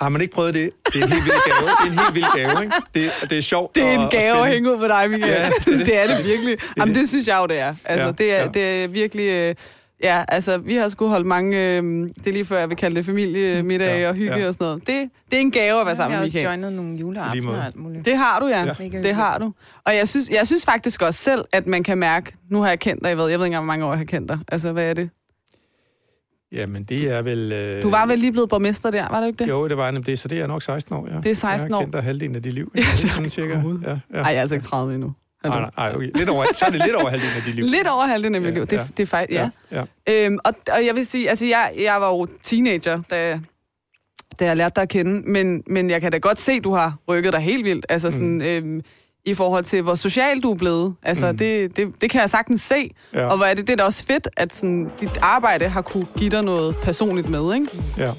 [0.00, 0.70] har man ikke prøvet det?
[0.92, 1.70] Det er en helt vild gave.
[1.70, 2.76] Det er en helt vild gave, ikke?
[2.94, 5.32] Det, det er sjovt Det er en gave at hænge ud på dig, Michael.
[5.32, 5.86] Ja, det, det.
[5.86, 6.58] det er det virkelig.
[6.58, 7.74] Det, Jamen, det synes jeg jo, det er.
[7.84, 8.48] Altså, ja, det, er ja.
[8.54, 9.56] det er virkelig...
[10.02, 12.96] Ja, altså, vi har sgu holdt mange, øh, det er lige før, jeg vil kalde
[12.96, 14.46] det familiemiddag ja, og hygge ja.
[14.48, 14.86] og sådan noget.
[14.86, 16.42] Det, det er en gave at være sammen med Michael.
[16.42, 18.04] Jeg har også joinet nogle juleaftener og alt muligt.
[18.04, 18.64] Det har du, ja.
[18.64, 19.02] ja.
[19.02, 19.52] Det har du.
[19.84, 22.78] Og jeg synes, jeg synes faktisk også selv, at man kan mærke, nu har jeg
[22.78, 24.38] kendt dig, jeg ved, jeg ved ikke engang, hvor mange år jeg har kendt dig.
[24.48, 25.10] Altså, hvad er det?
[26.52, 27.52] Jamen, det er vel...
[27.52, 27.82] Øh...
[27.82, 29.50] Du var vel lige blevet borgmester der, var det ikke det?
[29.50, 31.16] Jo, det var nemlig det, så det er nok 16 år, ja.
[31.20, 31.76] Det er 16 år.
[31.76, 32.72] Jeg har kendt dig halvdelen af dit liv.
[32.76, 33.62] Ja, sådan cirka.
[33.82, 33.94] Ja, ja.
[33.94, 35.12] Ej, jeg er altså ikke 30 endnu.
[35.44, 36.10] Nej, nej, nej, okay.
[36.14, 37.64] Lidt over, så er det lidt over halvdelen af dit liv.
[37.76, 38.86] Lidt over halvdelen af mit ja, liv, det, ja.
[38.96, 39.50] det er faktisk, ja.
[39.72, 40.26] ja, ja.
[40.26, 43.40] Øhm, og, og jeg vil sige, altså jeg, jeg var jo teenager, da,
[44.40, 46.74] da jeg lærte dig at kende, men, men jeg kan da godt se, at du
[46.74, 47.86] har rykket dig helt vildt.
[47.88, 48.40] Altså sådan, mm.
[48.40, 48.82] øhm,
[49.24, 50.94] i forhold til, hvor social du er blevet.
[51.02, 51.38] Altså, mm.
[51.38, 52.90] det, det, det kan jeg sagtens se.
[53.14, 53.26] Ja.
[53.26, 56.06] Og hvor er det, det er da også fedt, at sådan, dit arbejde har kunne
[56.16, 57.66] give dig noget personligt med, ikke?
[57.98, 58.12] Ja.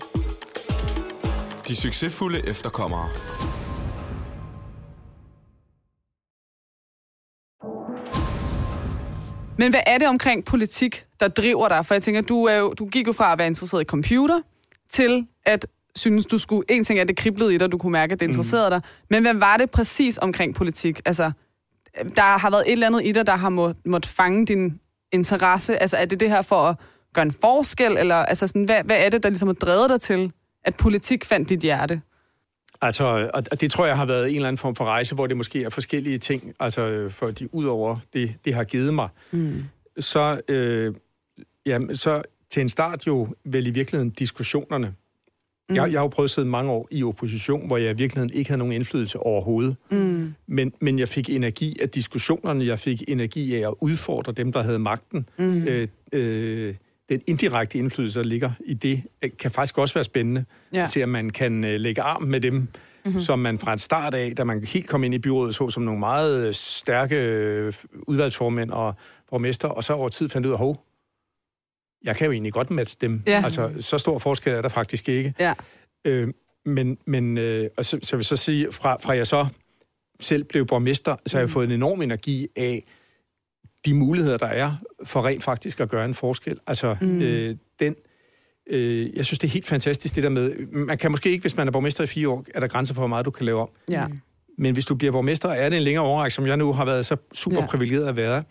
[1.68, 3.10] De succesfulde efterkommere.
[9.58, 11.86] Men hvad er det omkring politik, der driver dig?
[11.86, 14.42] For jeg tænker, du, er jo, du gik jo fra at være interesseret i computer,
[14.90, 15.66] til at
[15.96, 16.64] synes, du skulle...
[16.70, 18.72] En ting er, at det kriblede i dig, du kunne mærke, at det interesserede mm.
[18.72, 18.82] dig.
[19.10, 21.02] Men hvad var det præcis omkring politik?
[21.06, 21.32] Altså,
[22.16, 24.80] der har været et eller andet i dig, der har må, måttet fange din
[25.12, 25.82] interesse.
[25.82, 26.76] Altså, er det det her for at
[27.14, 27.98] gøre en forskel?
[27.98, 30.32] Eller altså sådan, hvad, hvad er det, der ligesom har drevet dig til,
[30.66, 32.02] at politik fandt dit hjerte?
[32.82, 35.38] Altså, og det tror jeg har været en eller anden form for rejse, hvor det
[35.38, 39.10] måske er forskellige ting, altså for de udover det, det har givet mig.
[39.32, 39.64] Mm.
[40.00, 40.94] Så, øh,
[41.66, 44.94] jamen, så til en start jo vel i virkeligheden diskussionerne.
[45.70, 45.76] Mm.
[45.76, 48.34] Jeg, jeg har jo prøvet at sidde mange år i opposition, hvor jeg i virkeligheden
[48.34, 49.76] ikke havde nogen indflydelse overhovedet.
[49.92, 50.34] Mm.
[50.48, 54.62] Men, men jeg fik energi af diskussionerne, jeg fik energi af at udfordre dem, der
[54.62, 55.30] havde magten.
[55.38, 55.64] Mm.
[55.64, 56.76] Øh, øh,
[57.10, 60.46] den indirekte indflydelse, der ligger i det, øh, kan faktisk også være spændende.
[60.74, 60.86] Ja.
[60.86, 63.20] Se, at man kan øh, lægge arm med dem, mm-hmm.
[63.20, 65.84] som man fra et start af, da man helt kom ind i byrådet, så som
[65.84, 67.74] nogle meget stærke øh,
[68.08, 68.96] udvalgsformænd og
[69.30, 70.84] borgmester, og så over tid fandt ud af, hov,
[72.04, 73.24] jeg kan jo egentlig godt matche dem.
[73.28, 73.42] Ja.
[73.44, 75.34] Altså, så stor forskel er der faktisk ikke.
[75.40, 75.54] Ja.
[76.06, 76.34] Øh,
[76.66, 79.46] men men øh, og så, så vil jeg så sige, fra, fra jeg så
[80.20, 81.52] selv blev borgmester, så har jeg mm.
[81.52, 82.84] fået en enorm energi af
[83.88, 84.72] de muligheder, der er
[85.04, 86.58] for rent faktisk at gøre en forskel.
[86.68, 87.22] Altså, mm.
[87.22, 87.96] øh, den,
[88.70, 91.58] øh, jeg synes, det er helt fantastisk, det der med, man kan måske ikke, hvis
[91.58, 93.62] man er borgmester i fire år, er der grænser for, hvor meget du kan lave
[93.62, 93.70] om.
[93.90, 94.06] Ja.
[94.58, 97.06] Men hvis du bliver borgmester, er det en længere overræk, som jeg nu har været
[97.06, 98.44] så super privilegeret at være,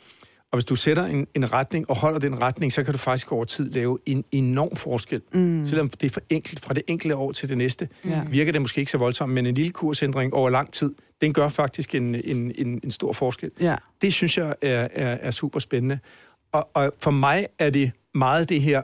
[0.53, 3.33] og hvis du sætter en, en retning og holder den retning, så kan du faktisk
[3.33, 5.23] over tid lave en enorm forskel.
[5.33, 5.67] Mm.
[5.67, 8.23] Selvom det er for enkelt fra det enkelte år til det næste, ja.
[8.31, 11.49] virker det måske ikke så voldsomt, men en lille kursændring over lang tid, den gør
[11.49, 13.51] faktisk en, en, en, en stor forskel.
[13.61, 13.77] Ja.
[14.03, 15.99] Det synes jeg er, er, er super spændende.
[16.53, 18.83] Og, og for mig er det meget det her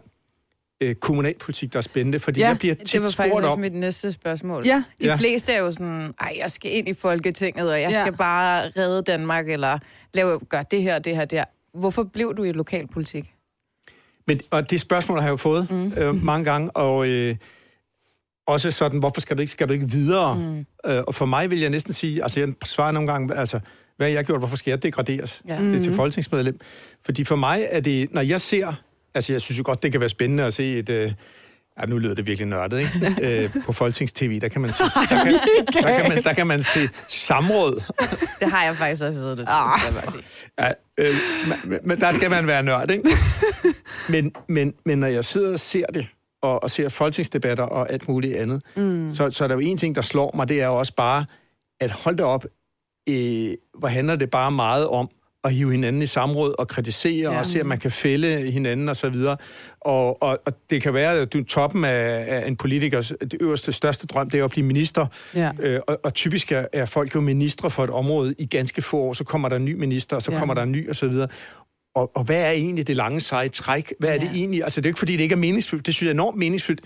[0.83, 3.61] øh, kommunalpolitik, der er spændende, fordi ja, jeg bliver tit det var faktisk også om...
[3.61, 4.67] mit næste spørgsmål.
[4.67, 4.85] Ja.
[5.03, 5.17] De ja.
[5.17, 8.01] fleste er jo sådan, ej, jeg skal ind i Folketinget, og jeg ja.
[8.01, 9.79] skal bare redde Danmark, eller
[10.15, 11.45] lave, gøre det her, det her, det her.
[11.79, 13.35] Hvorfor blev du i lokalpolitik?
[14.27, 15.93] Men, og det spørgsmål har jeg jo fået mm.
[15.97, 17.37] øh, mange gange, og øh,
[18.47, 20.35] også sådan, hvorfor skal du ikke, skal du ikke videre?
[20.35, 20.91] Mm.
[20.91, 23.61] Øh, og for mig vil jeg næsten sige, altså jeg svarer nogle gange, altså,
[23.97, 25.63] hvad har jeg gjort, hvorfor skal jeg degraderes Ja.
[25.63, 25.69] ja.
[25.69, 26.61] til, til folketingsmedlem?
[27.05, 28.75] Fordi for mig er det, når jeg ser,
[29.15, 30.89] altså jeg synes jo godt, det kan være spændende at se et...
[30.89, 31.13] Øh,
[31.81, 33.17] Ja, nu lyder det virkelig nørdet, ikke?
[33.45, 35.35] øh, på Folketings-TV, der kan man se, der kan,
[35.73, 37.83] der kan man, der kan man se samråd.
[38.41, 39.47] Det har jeg faktisk også siddet og
[40.11, 40.23] sige.
[40.59, 41.15] Ja, øh,
[41.65, 43.11] men, men der skal man være nørd, ikke?
[44.09, 46.07] Men, men, men når jeg sidder og ser det,
[46.43, 49.15] og, og ser folketingsdebatter og alt muligt andet, mm.
[49.15, 51.25] så, så er der jo en ting, der slår mig, det er jo også bare,
[51.81, 52.45] at hold det op,
[53.09, 55.11] øh, hvor handler det bare meget om
[55.45, 57.39] at hive hinanden i samråd og kritisere ja.
[57.39, 59.37] og se, at man kan fælde hinanden og så videre.
[59.81, 63.73] Og, og, og det kan være, at du toppen af, af en politikers det øverste,
[63.73, 65.07] største drøm, det er at blive minister.
[65.35, 65.51] Ja.
[65.61, 68.99] Øh, og, og typisk er, er folk jo ministre for et område i ganske få
[68.99, 70.39] år, så kommer der en ny minister, og så Ja.
[70.39, 71.29] kommer der en ny og så videre.
[71.95, 73.93] Og, og hvad er egentlig det lange seje træk?
[73.99, 74.33] Hvad er det Ja.
[74.39, 74.63] egentlig?
[74.63, 75.87] Altså, det er jo ikke, fordi det ikke er meningsfyldt.
[75.87, 76.81] Det synes jeg er enormt meningsfyldt.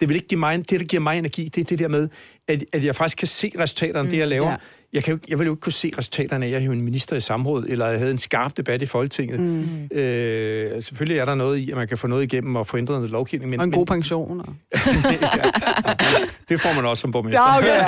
[0.00, 2.08] Det vil ikke give mig, det, der giver mig energi, det er det der med,
[2.48, 4.46] at, at jeg faktisk kan se resultaterne af det, jeg laver.
[4.46, 4.50] ja.
[4.52, 4.56] Ja.
[4.92, 6.82] Jeg, kan jo, jeg vil jo ikke kunne se resultaterne af, at jeg havde en
[6.82, 9.40] minister i samråd, eller jeg havde en skarp debat i Folketinget.
[9.40, 9.98] Mm.
[9.98, 12.96] Øh, selvfølgelig er der noget i, at man kan få noget igennem og få ændret
[12.96, 13.50] noget lovgivning.
[13.50, 14.40] Men, Og en god men, pension.
[14.40, 14.46] Og...
[16.48, 17.40] det får man også som borgmester.
[17.42, 17.80] Ja, okay.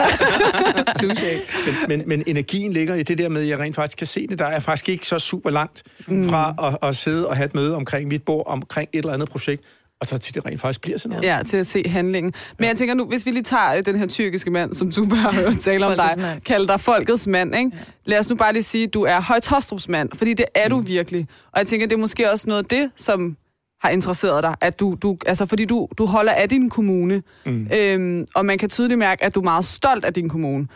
[1.02, 1.88] Touché.
[1.88, 4.26] men, men, men energien ligger i det der med, at jeg rent faktisk kan se
[4.26, 4.38] det.
[4.38, 7.76] Der er faktisk ikke så super langt fra at, at sidde og have et møde
[7.76, 9.62] omkring mit bord, omkring et eller andet projekt,
[10.00, 11.28] og så til det rent faktisk bliver sådan noget.
[11.28, 12.32] Ja, til at se handlingen.
[12.58, 15.06] Men jeg tænker nu, hvis vi lige tager øh, den her tyrkiske mand, som du
[15.06, 17.70] bare har hørt tale om dig, kalder dig folkets mand, ikke?
[18.04, 20.80] Lad os nu bare lige sige, at du er Højtostrups mand, fordi det er du
[20.80, 21.26] virkelig.
[21.52, 23.36] Og jeg tænker, det er måske også noget af det, som
[23.82, 27.68] har interesseret dig, at du, du altså fordi du, du holder af din kommune, mm.
[27.74, 30.68] øhm, og man kan tydeligt mærke, at du er meget stolt af din kommune.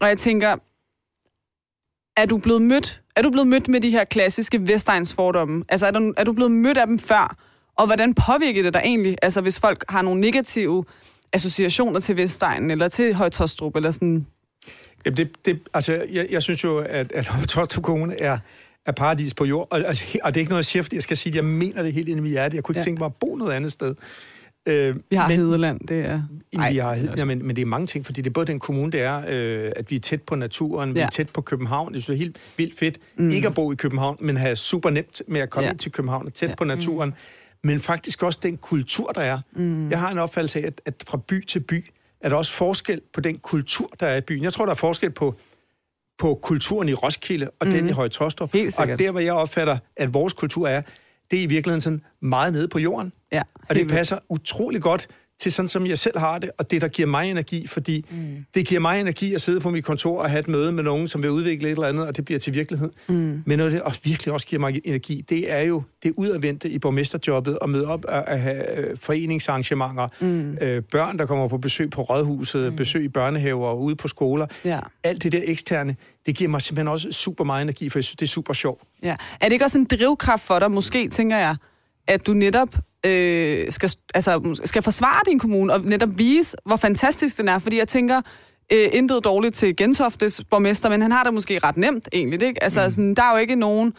[0.00, 0.56] Og jeg tænker,
[2.16, 5.64] er du blevet mødt, er du blevet mødt med de her klassiske Vestegns fordomme?
[5.68, 7.36] Altså er du, er du blevet mødt af dem før?
[7.76, 10.84] Og hvordan påvirker det dig egentlig, altså hvis folk har nogle negative
[11.32, 14.26] associationer til Vestegnen, eller til Højtostrup, eller sådan...
[15.06, 18.38] Jamen det, det, altså, jeg, jeg synes jo, at, at Tostrup Kommune er,
[18.86, 19.68] er paradis på jord.
[19.70, 21.44] Og, altså, og det er ikke noget, jeg siger, fordi jeg skal sige, at jeg
[21.44, 22.56] mener det helt ind i mit hjerte.
[22.56, 22.84] Jeg kunne ikke Ja.
[22.84, 23.94] tænke mig at bo noget andet sted.
[24.68, 26.22] Øh, Vi har men, Hedeland, det er...
[26.58, 28.58] Ej, vi har, ja, men, men det er mange ting, fordi det er både den
[28.60, 31.06] kommune, det er, øh, at vi er tæt på naturen, vi Ja.
[31.06, 31.92] er tæt på København.
[31.94, 33.28] Synes, det er helt vildt fedt mm.
[33.30, 35.70] ikke at bo i København, men have super nemt med at komme Ja.
[35.70, 36.54] ind til København, og tæt ja.
[36.54, 37.08] på naturen.
[37.08, 37.14] Mm.
[37.64, 39.38] Men faktisk også den kultur, der er.
[39.52, 39.90] Mm.
[39.90, 43.00] Jeg har en opfattelse af, at, at fra by til by er der også forskel
[43.12, 44.42] på den kultur, der er i byen.
[44.42, 45.34] Jeg tror, der er forskel på
[46.18, 47.72] på kulturen i Roskilde og mm.
[47.72, 48.52] den i Høje-Tostrup.
[48.52, 50.82] Helt Og der, hvor jeg opfatter, at vores kultur er,
[51.30, 53.12] det er i virkeligheden sådan meget nede på jorden.
[53.32, 55.08] Ja, Og det passer utrolig godt
[55.40, 58.44] til sådan, som jeg selv har det, og det, der giver mig energi, fordi mm.
[58.54, 61.08] det giver mig energi at sidde på mit kontor og have et møde med nogen,
[61.08, 62.90] som vil udvikle et eller andet, og det bliver til virkelighed.
[63.08, 63.42] Mm.
[63.46, 66.78] Men noget, det også virkelig også giver mig energi, det er jo det udadvendte i
[66.78, 70.58] borgmesterjobbet, at møde op og at have øh, foreningsarrangementer, mm.
[70.60, 72.76] øh, børn, der kommer på besøg på rådhuset, mm.
[72.76, 74.46] besøg i børnehaver og ude på skoler.
[74.64, 74.80] Ja.
[75.04, 78.16] Alt det der eksterne, det giver mig simpelthen også super meget energi, for jeg synes,
[78.16, 78.82] det er super sjovt.
[79.02, 79.16] Ja.
[79.40, 81.56] Er det ikke også en drivkraft for dig, måske, tænker jeg,
[82.08, 82.68] at du netop
[83.06, 87.58] øh, skal, altså, skal forsvare din kommune, og netop vise, hvor fantastisk den er?
[87.58, 88.20] Fordi jeg tænker,
[88.72, 92.42] øh, intet dårligt til Gentoftes borgmester, men han har det måske ret nemt, egentlig.
[92.42, 92.62] Ikke?
[92.62, 92.90] Altså, mm.
[92.90, 93.92] sådan, der er jo ikke nogen...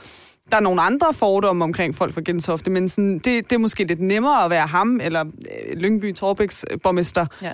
[0.52, 3.84] Der er nogle andre fordomme omkring folk fra Gentofte, men sådan, det, det er måske
[3.84, 7.26] lidt nemmere at være ham, eller øh, Lyngby Torbæks øh, borgmester.
[7.42, 7.52] Ja.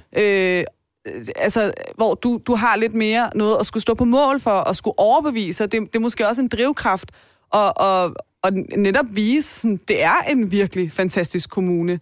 [0.58, 0.64] Øh,
[1.36, 4.76] altså, hvor du, du har lidt mere noget at skulle stå på mål for, og
[4.76, 7.12] skulle overbevise, det, det er måske også en drivkraft,
[7.52, 12.00] og, og, og netop vise, sådan, det er en virkelig fantastisk kommune.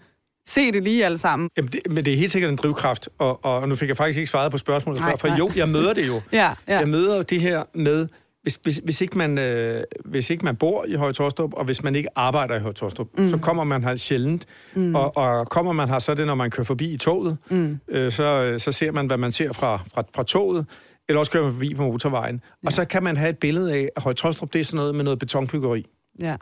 [0.47, 1.49] Se det lige alle sammen.
[1.57, 4.17] Jamen, det, men det er helt sikkert en drivkraft, og, og nu fik jeg faktisk
[4.17, 5.37] ikke svaret på spørgsmålet Nej, før, for nej.
[5.37, 6.21] jo, jeg møder det jo.
[6.31, 6.79] Ja, ja.
[6.79, 8.07] Jeg møder jo det her med,
[8.43, 11.83] hvis, hvis, hvis, ikke man, øh, hvis ikke man bor i Høje Torstrup, og hvis
[11.83, 13.29] man ikke arbejder i Høje Torstrup, mm.
[13.29, 14.45] så kommer man her sjældent.
[14.75, 14.95] Mm.
[14.95, 17.79] Og, og kommer man her, så er det, når man kører forbi i toget, mm.
[17.87, 20.65] øh, så, så ser man, hvad man ser fra, fra, fra toget,
[21.09, 22.41] eller også kører man forbi på motorvejen.
[22.63, 22.67] Ja.
[22.67, 24.95] Og så kan man have et billede af, at Høje Torstrup, det er sådan noget
[24.95, 25.85] med noget betonbyggeri.
[26.19, 26.35] Ja.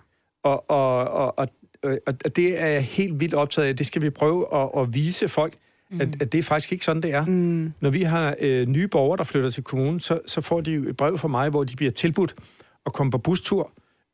[0.43, 1.47] Og, og, og, og,
[2.25, 3.75] og det er jeg helt vildt optaget af.
[3.75, 5.53] Det skal vi prøve at, at vise folk,
[5.91, 6.01] mm.
[6.01, 7.25] at, at det er faktisk ikke sådan, det er.
[7.25, 7.73] Mm.
[7.81, 10.89] Når vi har øh, nye borgere, der flytter til kommunen, så, så får de jo
[10.89, 12.35] et brev fra mig, hvor de bliver tilbudt
[12.85, 13.71] at komme på bustur,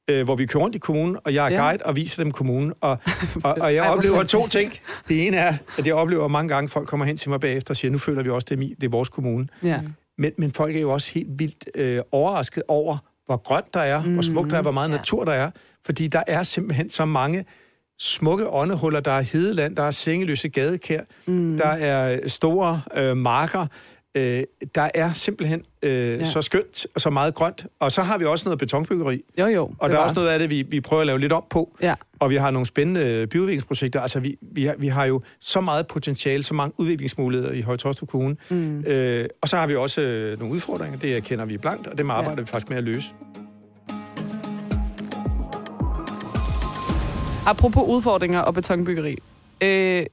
[0.10, 1.64] øh, hvor vi kører rundt i kommunen, og jeg er Ja.
[1.64, 2.74] guide og viser dem kommunen.
[2.82, 2.90] Og,
[3.44, 4.72] og, og jeg Ej, oplever to fantastisk.
[4.72, 4.82] ting.
[5.08, 7.72] Det ene er, at jeg oplever mange gange, at folk kommer hen til mig bagefter
[7.72, 9.48] og siger, nu føler vi også, det er, mi, det er vores kommune.
[9.64, 9.82] ja.
[10.18, 14.04] Men, men folk er jo også helt vildt øh, overrasket over, hvor grønt der er,
[14.04, 14.96] mm, hvor smukt der er, hvor meget ja.
[14.96, 15.52] natur der er.
[15.86, 17.46] Fordi der er simpelthen så mange
[18.00, 19.00] smukke åndehuller.
[19.00, 21.58] Der er hedeland, der er sengeløse gadekær, mm.
[21.58, 23.68] der er store øh, marker.
[24.16, 24.44] Øh,
[24.76, 26.24] der er simpelthen øh, Ja.
[26.24, 27.66] så skønt og så meget grønt.
[27.80, 29.22] Og så har vi også noget betonbyggeri.
[29.40, 29.72] Jo, jo.
[29.78, 31.78] Og der er også noget af det, vi, vi prøver at lave lidt om på.
[31.82, 31.96] Ja.
[32.20, 34.02] Og vi har nogle spændende byudviklingsprojekter.
[34.02, 38.10] Altså, vi, vi, har, vi har jo så meget potentiale, så mange udviklingsmuligheder i Høje-Taastrup
[38.10, 38.36] Kommune.
[38.50, 38.80] Mm.
[38.80, 41.00] Øh, og så har vi også øh, nogle udfordringer.
[41.00, 42.42] Det kender vi blankt, og dem arbejder ja.
[42.42, 43.08] vi faktisk med at løse.
[47.46, 49.18] Apropos udfordringer og betonbyggeri.
[49.64, 50.06] Øh,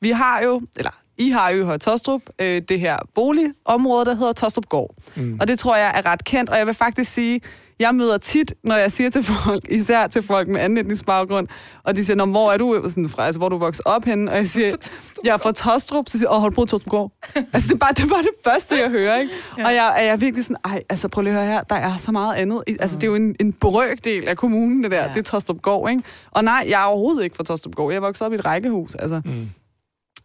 [0.00, 4.32] vi har jo, eller I har jo i Tostrup, øh, det her boligområde, der hedder
[4.32, 4.94] Tostrup Gård.
[5.14, 5.38] Mm.
[5.40, 7.40] Og det tror jeg er ret kendt, og jeg vil faktisk sige,
[7.78, 11.48] jeg møder tit, når jeg siger til folk, især til folk med anden etnisk baggrund,
[11.82, 14.30] og de siger, hvor er du sådan fra, altså hvor er du vokset op henne?
[14.30, 14.76] Og jeg siger,
[15.24, 17.12] jeg er fra Tostrup, så siger jeg, åh, har du boet Tostrup Gård?
[17.52, 19.32] altså det er, bare, det er bare det første, jeg hører, ikke?
[19.58, 19.66] Ja.
[19.66, 21.96] Og jeg, er jeg virkelig sådan, ej, altså prøv lige at høre her, der er
[21.96, 22.62] så meget andet.
[22.80, 25.08] Altså det er jo en, en brøkdel af kommunen, det der, ja.
[25.08, 26.02] det er Tostrup Gård, ikke?
[26.30, 28.44] Og nej, jeg er overhovedet ikke fra Tostrup Gård, jeg er vokset op i et
[28.44, 29.20] rækkehus, altså.
[29.24, 29.50] Mm.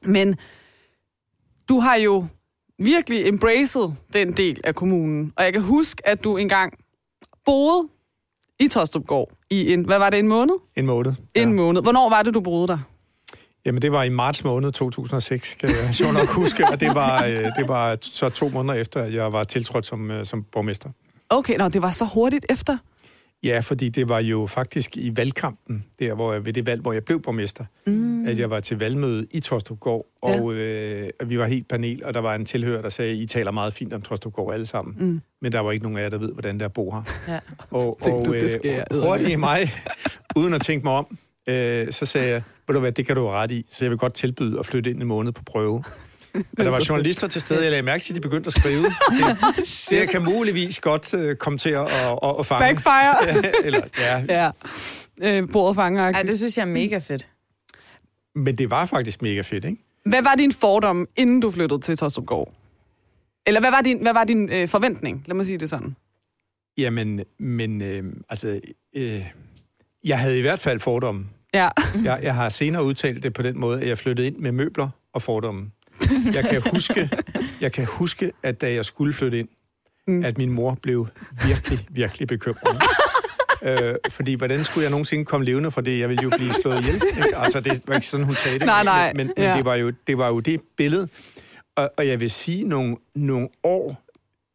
[0.06, 0.36] Men
[1.72, 2.26] du har jo
[2.80, 3.82] virkelig embraced
[4.14, 5.34] den del af kommunen.
[5.38, 6.74] Og jeg kan huske, at du engang
[7.46, 7.88] boede
[8.60, 10.56] i Tostrupgård i en, hvad var det, en måned?
[10.76, 11.14] En måned.
[11.36, 11.42] Ja.
[11.42, 11.82] En måned.
[11.82, 12.80] Hvornår var det, du boede der?
[13.66, 16.68] Jamen, det var i marts måned 2006, kan jeg sjovt nok huske.
[16.72, 20.12] Og det var, øh, det var så to måneder efter, at jeg var tiltrådt som,
[20.12, 20.90] øh, som borgmester.
[21.30, 22.78] Okay, nå, det var så hurtigt efter.
[23.44, 26.94] Ja, fordi det var jo faktisk i valgkampen, der hvor jeg, ved det valg, hvor
[26.94, 28.28] jeg blev borgmester, mm.
[28.28, 32.20] at jeg var til valgmøde i Torstrupgård, og øh, vi var helt panel, og der
[32.20, 35.22] var en tilhører, der sagde, I taler meget fint om Torstrupgård alle sammen, mm.
[35.42, 37.34] men der var ikke nogen af jer, der ved, hvordan der bor her.
[37.34, 37.40] Ja.
[37.70, 39.60] Og, Tænkte og du, det jeg øh, hurtigt i mig,
[40.36, 41.18] uden at tænke mig om,
[41.50, 43.90] øh, så sagde jeg, ved du hvad, det kan du have ret i, så jeg
[43.90, 45.84] vil godt tilbyde at flytte ind en måned på prøve.
[46.58, 48.86] Og der var journalister til stede, jeg lagde mærke til, at de begyndte at skrive.
[49.89, 52.60] Det kan muligvis godt øh, komme til at, at, at, at fange.
[52.60, 53.15] Backfire.
[53.65, 54.52] Eller, ja, ja.
[55.22, 56.04] Øh, bordet fanger.
[56.04, 57.28] Ej, det synes jeg er mega fedt.
[58.36, 59.78] Men det var faktisk mega fedt, ikke?
[60.06, 62.54] Hvad var din fordom, inden du flyttede til Tostrupgård?
[63.48, 65.24] Eller hvad var din, hvad var din øh, forventning?
[65.26, 65.96] Lad mig sige det sådan.
[66.78, 68.60] Jamen, men øh, altså,
[68.96, 69.26] øh,
[70.04, 71.26] jeg havde i hvert fald fordomme.
[71.54, 71.70] Ja.
[72.04, 74.89] Jeg, jeg har senere udtalt det på den måde, at jeg flyttede ind med møbler
[75.13, 75.72] og fordomme.
[76.34, 77.10] Jeg kan huske,
[77.62, 79.48] jeg kan huske at da jeg skulle flytte ind,
[80.08, 80.24] mm.
[80.26, 81.08] at min mor blev
[81.48, 82.82] virkelig, virkelig bekymret.
[83.64, 86.00] øh, fordi hvordan skulle jeg nogensinde komme levende fra det?
[86.00, 86.96] Jeg ville jo blive slået ihjel.
[86.96, 87.38] Ikke?
[87.38, 88.66] Altså, det var ikke sådan, hun sagde det.
[88.66, 89.14] Nej, nej.
[89.16, 89.48] Men, men, Ja.
[89.50, 91.08] men det, var jo, det var jo det billede.
[91.76, 94.02] Og, og jeg vil sige, nogle, nogle år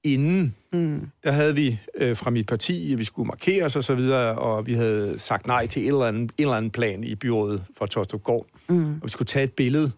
[0.04, 1.00] inden, mm.
[1.24, 4.38] der havde vi øh, fra mit parti, at vi skulle markere os og så videre,
[4.38, 7.64] og vi havde sagt nej til en eller anden, en eller anden plan i byrådet
[7.78, 8.46] for Torstrup Gård.
[8.68, 8.92] Mm.
[8.94, 9.92] Og vi skulle tage et billede,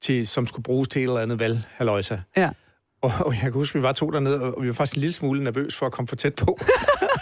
[0.00, 1.58] til, som skulle bruges til et eller andet valg,
[2.36, 2.50] ja.
[3.00, 5.12] og, og jeg kan huske, vi var to dernede, og vi var faktisk en lille
[5.12, 6.58] smule nervøs for at komme for tæt på.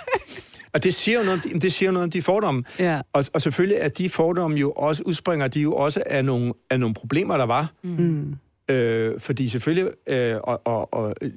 [0.75, 2.65] og det siger jo noget om de, det siger jo noget om de fordomme.
[2.79, 3.01] Ja.
[3.13, 6.81] Og, og selvfølgelig er de fordomme jo også, udspringer de jo også af nogle, af
[6.81, 7.73] nogle problemer, der var.
[7.83, 8.37] Mm.
[8.69, 11.31] Øh, fordi selvfølgelig, øh, og, og, og øh,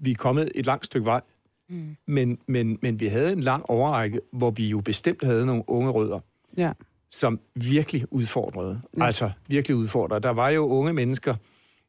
[0.00, 1.20] vi er kommet et langt stykke vej,
[1.68, 1.96] mm.
[2.06, 5.90] men, men, men vi havde en lang overrække, hvor vi jo bestemt havde nogle unge
[5.90, 6.20] rødder,
[6.56, 6.72] Ja.
[7.12, 8.80] Som virkelig udfordrede.
[8.98, 9.04] Ja.
[9.04, 10.20] Altså virkelig udfordrede.
[10.20, 11.34] Der var jo unge mennesker,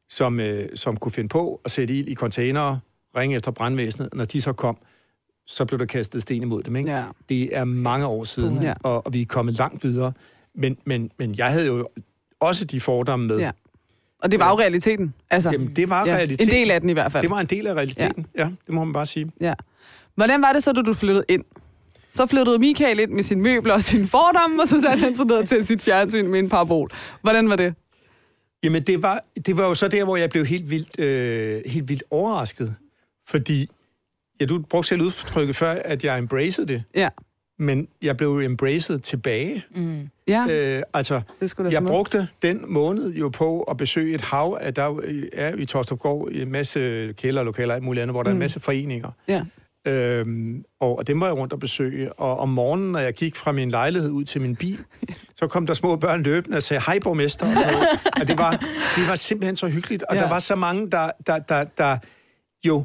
[0.08, 2.80] som, øh, som kunne finde på at sætte ild i containere,
[3.16, 4.08] ringe efter brandvæsenet.
[4.14, 4.76] Når de så kom,
[5.46, 6.76] så blev der kastet sten imod dem.
[6.76, 6.92] Ikke?
[6.92, 7.04] Ja.
[7.28, 8.74] Det er mange år siden, Ja.
[8.82, 10.12] og, og vi er kommet langt videre.
[10.54, 11.88] Men, men, men jeg havde jo
[12.40, 13.38] også de fordomme med.
[13.38, 13.50] ja.
[14.22, 15.14] Og det var jo realiteten.
[15.30, 16.48] Altså, Jamen, det var ja, realiteten.
[16.48, 17.22] En del af den i hvert fald.
[17.22, 18.42] Det var en del af realiteten, ja.
[18.42, 19.32] ja det må man bare sige.
[19.40, 19.54] Ja.
[20.14, 21.44] Hvordan var det så, da du flyttede ind?
[22.14, 25.26] Så flyttede Michael ind med sine møbler og sine fordomme, og så satte han sig
[25.26, 26.90] ned til sit fjernsyn med en parabol.
[27.22, 27.74] Hvordan var det?
[28.64, 31.88] Jamen, det var, det var jo så der, hvor jeg blev helt vildt, øh, helt
[31.88, 32.76] vildt overrasket.
[33.28, 33.68] Fordi,
[34.40, 36.82] ja, du brugte selv udtrykket før, at jeg embraced det.
[36.94, 37.08] Ja.
[37.58, 39.64] Men jeg blev embraced tilbage.
[39.76, 40.08] Mm.
[40.28, 41.90] Ja, Øh, altså, det skulle jeg smukt.
[41.90, 44.58] brugte den måned jo på at besøge et hav.
[44.60, 45.00] Af, der
[45.32, 48.60] er i Torstrupgård en masse kælderlokaler og alt muligt andet, hvor der er en masse
[48.60, 49.10] foreninger.
[49.28, 49.42] Ja.
[49.86, 52.12] Øhm, og, og dem var jeg rundt og besøge.
[52.12, 54.78] Og om morgenen, når jeg gik fra min lejlighed ud til min bil,
[55.38, 57.46] så kom der små børn løbende og sagde, hej borgmester.
[57.46, 57.88] Og, noget.
[58.20, 58.50] og det, var,
[58.96, 60.02] det var simpelthen så hyggeligt.
[60.02, 60.20] Og Ja.
[60.22, 61.98] der var så mange, der, der, der, der
[62.66, 62.84] jo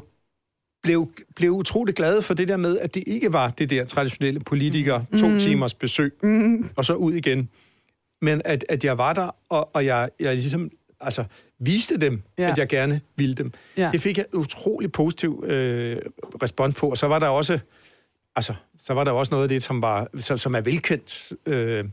[0.82, 4.40] blev, blev utrolig glade for det der med, at det ikke var det der traditionelle
[4.40, 5.38] politiker, to Mhm.
[5.38, 6.68] timers besøg, mm.
[6.76, 7.48] og så ud igen.
[8.22, 10.70] Men at, at jeg var der, og, og jeg, jeg ligesom
[11.00, 11.24] altså,
[11.60, 12.50] viste dem, Ja.
[12.50, 13.52] at jeg gerne ville dem.
[13.76, 13.90] Ja.
[13.92, 15.96] Det fik jeg utrolig positiv øh,
[16.42, 17.58] respons på, og så var der også,
[18.36, 21.84] altså, så var der også noget af det, som, var, som, som er velkendt, øh,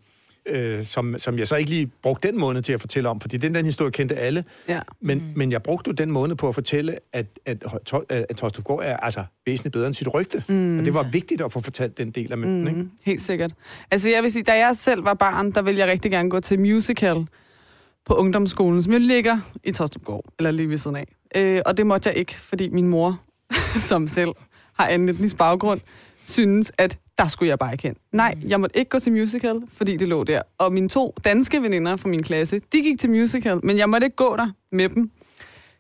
[0.49, 3.37] øh, som, som jeg så ikke lige brugte den måned til at fortælle om, fordi
[3.37, 4.43] den, den historie kendte alle.
[4.67, 4.79] Ja.
[5.01, 5.23] Men, mm.
[5.35, 7.63] men jeg brugte jo den måned på at fortælle, at, at,
[8.09, 10.43] at, at Torstugård er altså væsentligt bedre end sit rygte.
[10.47, 10.79] Mm.
[10.79, 12.67] Og det var vigtigt at få fortalt den del af mønten, mm.
[12.67, 12.79] ikke?
[12.79, 13.51] Mm, helt sikkert.
[13.91, 16.39] Altså jeg vil sige, da jeg selv var barn, der ville jeg rigtig gerne gå
[16.39, 17.25] til musical
[18.07, 21.07] på ungdomsskolen, som jo ligger i Tostrupgård, eller lige ved siden af.
[21.35, 23.19] Øh, og det måtte jeg ikke, fordi min mor,
[23.89, 24.31] som selv
[24.73, 25.79] har anden etnisk baggrund,
[26.25, 27.95] synes, at der skulle jeg bare ikke hen.
[28.11, 30.41] Nej, jeg måtte ikke gå til musical, fordi det lå der.
[30.57, 34.05] Og mine to danske veninder fra min klasse, de gik til musical, men jeg måtte
[34.05, 35.11] ikke gå der med dem.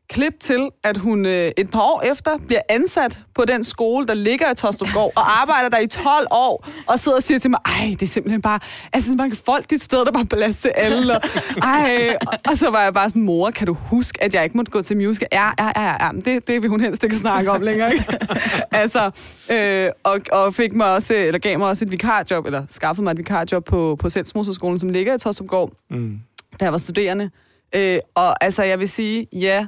[0.09, 4.13] Klip til, at hun øh, et par år efter bliver ansat på den skole, der
[4.13, 7.59] ligger i Tostrupgård, og arbejder der i 12 år, og sidder og siger til mig,
[7.65, 8.59] ej, det er simpelthen bare,
[8.93, 11.15] altså man kan folk dit sted, der bare plads til alle.
[11.15, 11.21] Og,
[11.61, 14.57] ej, og, og så var jeg bare sådan, mor, kan du huske, at jeg ikke
[14.57, 15.27] måtte gå til musical?
[15.31, 17.93] Ja, ja, ja, ja, men det, det vil hun helst ikke snakke om længere.
[17.93, 18.05] Ikke?
[18.71, 19.11] altså,
[19.51, 23.11] øh, og, og fik mig også, eller gav mig også et vikarjob, eller skaffede mig
[23.11, 26.19] et vikarjob på, på Selvsmoserskolen, som ligger i Tostrupgård, Mm.
[26.59, 27.29] da jeg var studerende.
[27.75, 29.65] Øh, og altså, jeg vil sige, ja,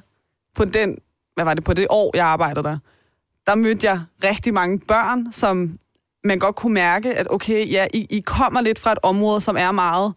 [0.55, 0.97] på den,
[1.35, 2.77] hvad var det, på det år, jeg arbejdede der,
[3.47, 5.75] der mødte jeg rigtig mange børn, som
[6.23, 9.57] man godt kunne mærke, at okay, ja, I, I kommer lidt fra et område, som
[9.57, 10.13] er meget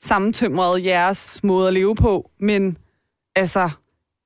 [0.00, 2.76] sammentømret jeres måde at leve på, men
[3.36, 3.70] altså,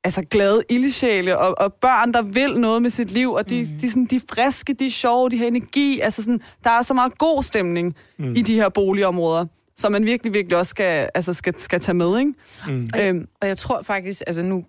[0.05, 3.79] altså glade ildsjæle og, og børn, der vil noget med sit liv, og de, mm.
[3.81, 6.01] de, er sådan, de er friske, de er sjove, de har energi.
[6.01, 8.35] Altså sådan, der er så meget god stemning mm.
[8.35, 9.47] i de her boligområder,
[9.77, 12.19] som man virkelig, virkelig også skal, altså skal, skal tage med.
[12.19, 12.33] Ikke?
[12.69, 12.89] Mm.
[13.01, 14.65] Øhm, Og jeg tror faktisk, altså nu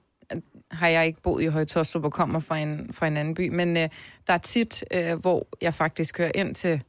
[0.72, 3.78] har jeg ikke boet i Højtostrup og kommer fra en, fra en anden by, men
[3.78, 3.90] øh,
[4.28, 6.82] der er tit, øh, hvor jeg faktisk kører ind til...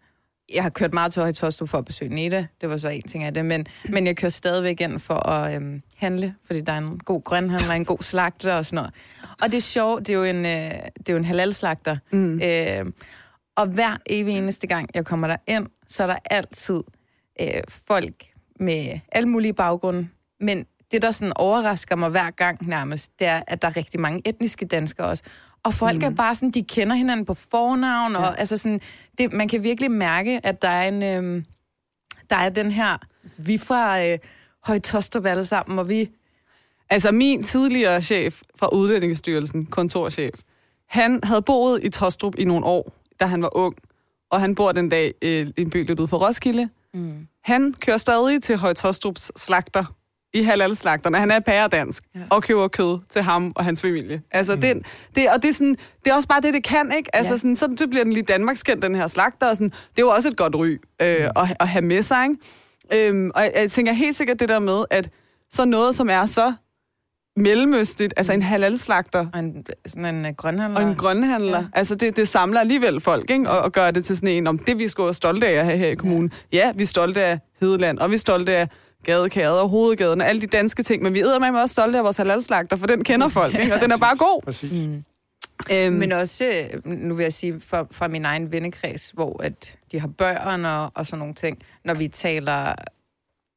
[0.54, 3.24] Jeg har kørt meget til Højtostrup for at besøge Neda, det var så en ting
[3.24, 6.78] af det, men, men jeg kører stadigvæk ind for at øh, handle, fordi der er
[6.78, 8.94] en god grønhandler, en god slagter og sådan noget.
[9.42, 11.96] Og det er sjovt, det er jo en, øh, det er jo en halal-slagter.
[12.12, 12.40] mm.
[12.42, 12.92] Øh,
[13.56, 16.80] og hver evig eneste gang, jeg kommer der ind, så er der altid
[17.40, 18.24] øh, folk
[18.60, 20.08] med alle mulige baggrunde.
[20.40, 24.00] Men det, der sådan overrasker mig hver gang nærmest, det er, at der er rigtig
[24.00, 25.22] mange etniske danskere også.
[25.64, 26.04] Og folk mm.
[26.04, 28.80] er bare sådan, de kender hinanden på fornavn, og altså sådan,
[29.18, 31.44] det, man kan virkelig mærke, at der er en, øh,
[32.30, 32.98] der er den her,
[33.36, 34.18] vi fra øh,
[34.64, 36.10] Højtostrup alle sammen, og vi,
[36.90, 40.34] Altså min tidligere chef fra Udlændingsstyrelsen, kontorchef,
[40.88, 43.76] han havde boet i Tostrup i nogle år, da han var ung,
[44.30, 46.68] og han bor den dag øh, i en by lidt ude for Roskilde.
[46.94, 47.26] mm.
[47.44, 49.84] Han kører stadig til Højtostrups slagter
[50.34, 51.16] i halal-slagterne.
[51.16, 52.20] Han er pæredansk ja.
[52.30, 54.22] Og køber kød til ham og hans familie.
[54.30, 54.60] Altså, mm.
[54.60, 57.16] det, det, og det er, sådan, det er også bare det, det kan, ikke?
[57.16, 57.38] Altså, Ja.
[57.38, 59.48] sådan, så, bliver den lige Danmarkskendt, den her slagter.
[59.48, 60.66] Og sådan, det er jo også et godt ry
[61.02, 61.42] øh, mm.
[61.42, 63.08] at, at have med sig, ikke?
[63.08, 65.10] Øhm, og jeg, jeg tænker helt sikkert det der med, at
[65.52, 66.52] så noget, som er så
[67.36, 70.80] mellemøstligt, altså en halal-slagter, og en, sådan en øh, grønhandler.
[70.80, 71.58] og en grønhandler.
[71.58, 71.64] Ja.
[71.72, 73.50] Altså, det, det samler alligevel folk, ikke?
[73.50, 75.64] Og, og gør det til sådan en, om det vi skal være stolte af at
[75.64, 76.32] have her i kommunen.
[76.52, 78.68] Ja, ja vi er stolte af Hedeland, og vi er stolte af
[79.04, 82.04] gadekæret og hovedgaden og alle de danske ting, men vi er med også stolte af
[82.04, 83.74] vores halalslagter, for den kender folk, ikke?
[83.74, 84.42] Og den er bare god.
[84.44, 84.86] Præcis.
[84.86, 85.04] Mm.
[85.72, 89.78] Øhm, Men også, øh, nu vil jeg sige, fra, fra min egen vennekreds, hvor at
[89.92, 92.74] de har børn og, og sådan nogle ting, når vi taler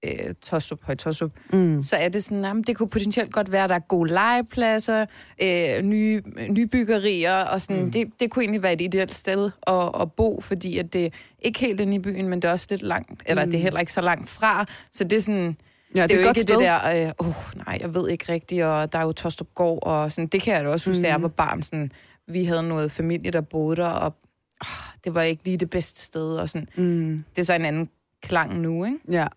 [0.06, 1.82] øh, Tostrup, Høj Tostrup, mm.
[1.82, 5.06] så er det sådan, at det kunne potentielt godt være, at der er gode legepladser,
[5.42, 7.92] øh, nye, nybyggerier, og sådan, mm.
[7.92, 11.60] det, det kunne egentlig være et ideelt sted at, at bo, fordi at det ikke
[11.60, 13.52] helt inde i byen, men det er også lidt langt, eller Mm.
[13.52, 15.58] det er heller ikke så langt fra, så det er sådan,
[15.96, 16.56] Ja, det, det er jo ikke sted.
[16.56, 19.48] det der, åh, øh, oh, nej, jeg ved ikke rigtigt, og der er jo Tostrup
[19.56, 21.04] Gård, og sådan, det kan jeg da også huske, mm.
[21.04, 21.92] da jeg var barn, sådan,
[22.28, 24.16] vi havde noget familie, der boede der, og
[24.62, 24.68] oh,
[25.04, 27.24] det var ikke lige det bedste sted, og sådan, Mm.
[27.36, 27.90] det er så en anden
[28.24, 28.98] klang nu, ikke?
[29.12, 29.28] Ja.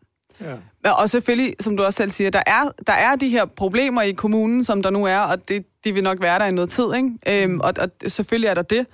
[0.41, 0.55] Ja.
[0.85, 4.03] Men- Og selvfølgelig, som du også selv siger, der er, der er de her problemer
[4.03, 6.71] i kommunen, som der nu er, og det, de vil nok være der i noget
[6.71, 7.43] tid, ikke?
[7.45, 8.87] Øhm, og, og selvfølgelig er der det.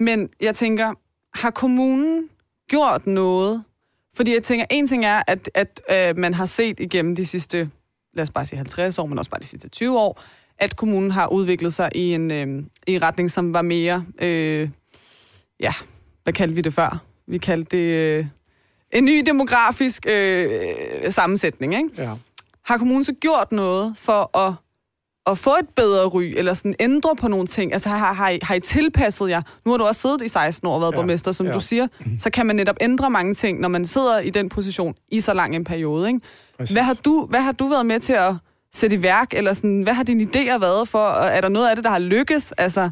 [0.00, 0.92] Men jeg tænker,
[1.34, 2.28] har kommunen
[2.68, 3.64] gjort noget?
[4.16, 7.70] Fordi jeg tænker, en ting er, at, at øh, man har set igennem de sidste,
[8.14, 10.22] lad os bare sige 50 år, men også bare de sidste 20 år,
[10.58, 14.68] at kommunen har udviklet sig i en, øh, i en retning, som var mere, øh,
[15.60, 15.72] ja,
[16.22, 17.02] hvad kaldte vi det før?
[17.26, 17.84] Vi kaldte det
[18.18, 18.26] øh,
[18.92, 20.50] en ny demografisk øh,
[21.10, 21.88] sammensætning, ikke?
[22.02, 22.10] ja.
[22.64, 24.54] Har kommunen så gjort noget for at,
[25.26, 27.72] at få et bedre ry, eller sådan ændre på nogle ting?
[27.72, 29.42] Altså har, har, I, har I tilpasset jer?
[29.64, 31.50] Nu har du også siddet i 16 år og været Ja, borgmester, som ja.
[31.50, 31.54] ja.
[31.54, 31.86] du siger.
[32.18, 35.34] Så kan man netop ændre mange ting, når man sidder i den position i så
[35.34, 36.20] lang en periode, ikke?
[36.58, 36.74] Præcis.
[36.74, 38.34] Hvad har, du, hvad har du været med til at
[38.72, 40.98] sætte i værk, eller sådan, hvad har dine idéer været for?
[40.98, 42.52] Og Er der noget af det, der har lykkes?
[42.52, 42.90] Altså,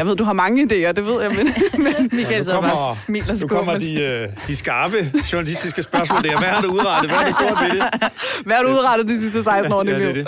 [0.00, 1.46] jeg ved, du har mange idéer, det ved jeg, men,
[1.84, 4.96] men Michael så kommer- bare smiler Nu kommer de, øh, de skarpe
[5.32, 6.38] journalistiske spørgsmål der.
[6.38, 7.10] Hvad har du udrettet?
[7.10, 8.10] Hvad har du gjort ved det?
[8.46, 10.26] hvad har du udrettet de sidste 16 år i dit ja, det er det.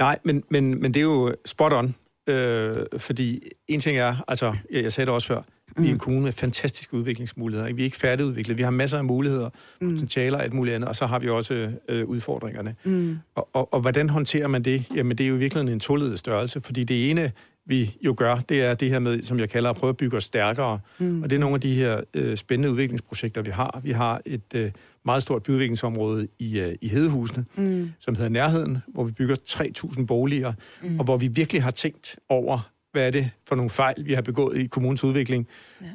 [0.00, 1.94] Nej, men, men, men det er jo spot on.
[2.28, 5.42] Øh, fordi en ting er, altså, jeg, jeg sagde det også før,
[5.78, 7.66] vi er en kommune med fantastiske udviklingsmuligheder.
[7.66, 7.76] ikke?
[7.76, 8.58] Vi er ikke færdigudviklet.
[8.58, 11.70] Vi har masser af muligheder, potentialer og alt muligt andet, og så har vi også
[11.88, 12.74] øh, udfordringerne.
[12.84, 13.18] Mm.
[13.34, 14.84] Og, og, og hvordan håndterer man det?
[14.94, 17.32] Jamen, det er jo i virkeligheden en tollet størrelse, fordi det ene
[17.66, 20.16] vi jo gør, det er det her med, som jeg kalder at prøve at bygge
[20.16, 20.78] os stærkere.
[20.98, 21.22] Mm.
[21.22, 23.80] Og det er nogle af de her øh, spændende udviklingsprojekter, vi har.
[23.84, 24.70] Vi har et øh,
[25.04, 27.90] meget stort byudviklingsområde i, øh, i Hedehusene, mm.
[28.00, 30.52] som hedder Nærheden, hvor vi bygger 3.000 boliger,
[30.82, 30.98] mm.
[30.98, 34.22] og hvor vi virkelig har tænkt over, hvad er det for nogle fejl, vi har
[34.22, 35.48] begået i kommunens udvikling.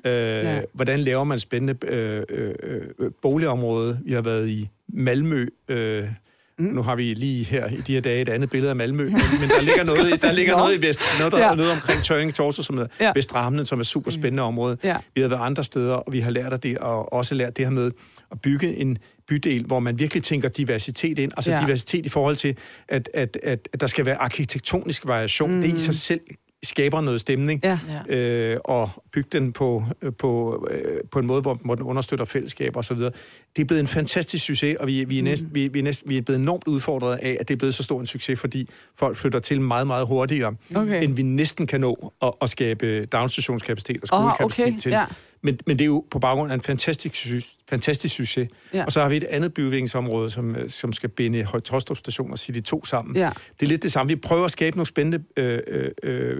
[0.05, 0.39] Ja.
[0.39, 0.61] Øh, ja.
[0.73, 2.55] Hvordan laver man spændende øh, øh,
[2.99, 3.99] øh, boligområde?
[4.05, 6.07] Vi har været i Malmø, øh,
[6.59, 6.65] Mm.
[6.65, 9.13] Nu har vi lige her i de her dage et andet billede af Malmø, men,
[9.13, 11.55] men der ligger noget, der ligger noget i Vest, noget, der, ja.
[11.55, 13.11] noget omkring Tørning Torso, som hedder ja.
[13.15, 14.77] Vestramnen, som er super spændende område.
[14.83, 14.97] Ja.
[15.15, 17.65] Vi har været andre steder, og vi har lært af det, og også lært det
[17.65, 17.91] her med
[18.31, 18.97] at bygge en
[19.27, 21.61] bydel, hvor man virkelig tænker diversitet ind, altså ja.
[21.61, 22.57] diversitet i forhold til,
[22.87, 25.55] at, at, at, at der skal være arkitektonisk variation.
[25.55, 25.61] Mm.
[25.61, 26.21] Det i sig selv
[26.63, 27.79] skaber noget stemning, ja.
[28.09, 32.25] øh, og bygge den på, øh, på, øh, på en måde, hvor, hvor den understøtter
[32.25, 32.97] fællesskaber osv.
[32.97, 33.11] Det
[33.57, 35.55] er blevet en fantastisk succes, og vi, vi, er næsten, mm.
[35.55, 37.83] vi, vi, er næsten, vi er blevet enormt udfordret af, at det er blevet så
[37.83, 41.03] stor en succes, fordi folk flytter til meget, meget hurtigere, okay.
[41.03, 44.79] end vi næsten kan nå at, at skabe daginstitutionskapacitet og skolekapacitet oh, okay.
[44.79, 44.91] til.
[44.91, 45.05] Ja.
[45.41, 47.15] Men, men det er jo på baggrund af en fantastisk,
[47.69, 48.49] fantastisk succes.
[48.73, 48.85] Ja.
[48.85, 52.61] Og så har vi et andet byudviklingsområde, som, som skal binde Højtostrup station og de
[52.61, 53.15] to sammen.
[53.15, 53.29] Ja.
[53.59, 54.09] Det er lidt det samme.
[54.09, 55.59] Vi prøver at skabe nogle spændende, øh,
[56.03, 56.37] øh,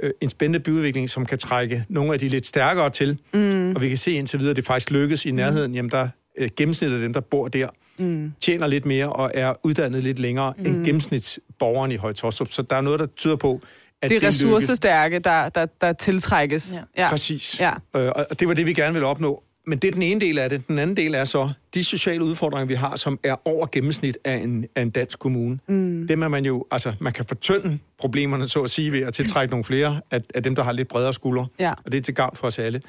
[0.00, 3.18] øh, en spændende byudvikling, som kan trække nogle af de lidt stærkere til.
[3.34, 3.74] Mm.
[3.74, 5.70] Og vi kan se indtil videre, at det faktisk lykkes i nærheden.
[5.70, 5.74] Mm.
[5.74, 7.68] Jamen, der øh, gennemsnittet af dem, der bor der,
[7.98, 8.32] mm.
[8.40, 10.66] tjener lidt mere og er uddannet lidt længere mm.
[10.66, 12.48] end gennemsnitsborgeren i Højtostrup.
[12.48, 13.60] Så der er noget, der tyder på,
[14.02, 16.72] at det er ressourcestærke, der, der, der tiltrækkes.
[16.72, 16.82] Ja.
[16.96, 17.10] Ja.
[17.10, 17.60] Præcis.
[17.60, 17.72] Ja.
[17.96, 19.42] Øh, og det var det, vi gerne ville opnå.
[19.66, 20.68] Men det er den ene del af det.
[20.68, 24.34] Den anden del er så de sociale udfordringer, vi har, som er over gennemsnit af
[24.34, 25.58] en, af en dansk kommune.
[25.68, 26.06] Mm.
[26.08, 29.50] Dem er man jo, altså man kan fortynde problemerne, så at sige, ved at tiltrække
[29.50, 31.46] nogle flere af, af dem, der har lidt bredere skuldre.
[31.58, 31.72] Ja.
[31.84, 32.82] Og det er til gavn for os alle.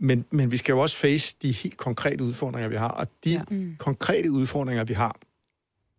[0.00, 2.88] Men, men vi skal jo også face de helt konkrete udfordringer, vi har.
[2.88, 3.42] Og de ja.
[3.50, 3.76] mm.
[3.78, 5.16] konkrete udfordringer, vi har,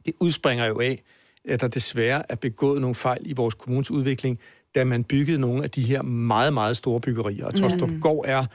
[0.05, 0.99] det udspringer jo af,
[1.47, 4.39] at der desværre er begået nogle fejl i vores kommunes udvikling,
[4.75, 7.45] da man byggede nogle af de her meget, meget store byggerier.
[7.45, 8.01] Og Torstrup mm.
[8.01, 8.45] Gård er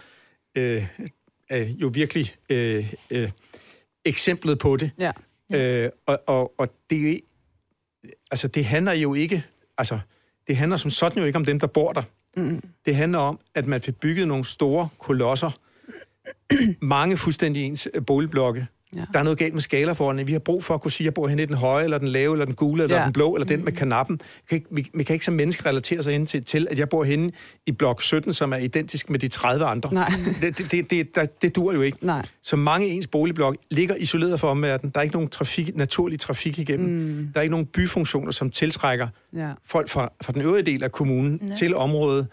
[0.54, 0.86] øh,
[1.52, 3.30] øh, jo virkelig øh, øh,
[4.04, 4.90] eksemplet på det.
[4.98, 5.12] Ja.
[5.54, 7.20] Øh, og, og, og det,
[8.30, 9.44] altså, det handler jo ikke...
[9.78, 9.98] Altså,
[10.48, 12.02] det handler som sådan jo ikke om dem, der bor der.
[12.36, 12.62] Mm.
[12.86, 15.50] Det handler om, at man fik bygget nogle store kolosser,
[16.84, 18.66] mange fuldstændig ens boligblokke,
[18.96, 19.04] Ja.
[19.12, 20.26] Der er noget galt med skalaforholdene.
[20.26, 21.98] Vi har brug for at kunne sige, at jeg bor hen i den høje, eller
[21.98, 23.04] den lave, eller den gule, eller ja.
[23.04, 24.20] den blå, eller den med kanappen.
[24.50, 26.88] Vi kan, vi, vi kan ikke som mennesker relatere sig ind til, til, at jeg
[26.88, 27.32] bor henne
[27.66, 29.94] i blok 17, som er identisk med de 30 andre.
[29.94, 30.12] Nej.
[30.40, 31.98] Det, det, det, det, der, det dur jo ikke.
[32.06, 32.26] Nej.
[32.42, 34.92] Så mange ens boligblok ligger isoleret for omverdenen.
[34.94, 36.88] Der er ikke nogen trafik, naturlig trafik igennem.
[36.88, 37.28] Mm.
[37.32, 39.52] Der er ikke nogen byfunktioner, som tiltrækker ja.
[39.64, 41.54] folk fra, fra den øvrige del af kommunen ja.
[41.54, 42.28] til området.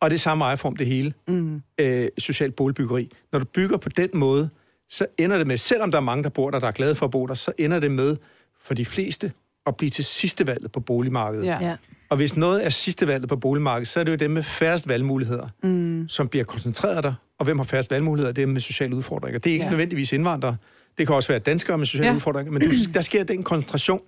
[0.00, 1.12] Og det er samme ejerform, det hele.
[1.28, 1.62] Mm.
[1.80, 3.10] Øh, socialt boligbyggeri.
[3.32, 4.50] Når du bygger på den måde,
[4.94, 7.06] så ender det med, selvom der er mange, der bor der, der er glade for
[7.06, 8.16] at bo der, så ender det med,
[8.62, 9.32] for de fleste,
[9.66, 11.46] at blive til sidste valget på boligmarkedet.
[11.46, 11.58] Ja.
[11.60, 11.76] ja.
[12.10, 14.88] Og hvis noget er sidste valget på boligmarkedet, så er det jo dem med færrest
[14.88, 16.08] valgmuligheder, mm.
[16.08, 17.14] som bliver koncentreret der.
[17.38, 18.32] Og hvem har færrest valgmuligheder?
[18.32, 19.38] Det er dem med sociale udfordringer.
[19.38, 19.70] Det er ikke ja.
[19.70, 20.56] nødvendigvis indvandrere.
[20.98, 22.14] Det kan også være danskere med sociale ja.
[22.14, 22.52] udfordringer.
[22.52, 22.62] Men
[22.94, 24.00] der sker den koncentration.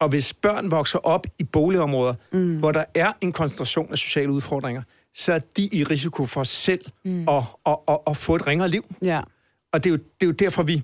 [0.00, 2.58] Og hvis børn vokser op i boligområder, mm.
[2.58, 4.82] hvor der er en koncentration af sociale udfordringer,
[5.14, 7.28] så er de i risiko for selv mm.
[7.28, 8.94] at, at, at, at få et ringere liv.
[9.02, 9.20] Ja.
[9.72, 10.82] Og det er jo, det er jo derfor, vi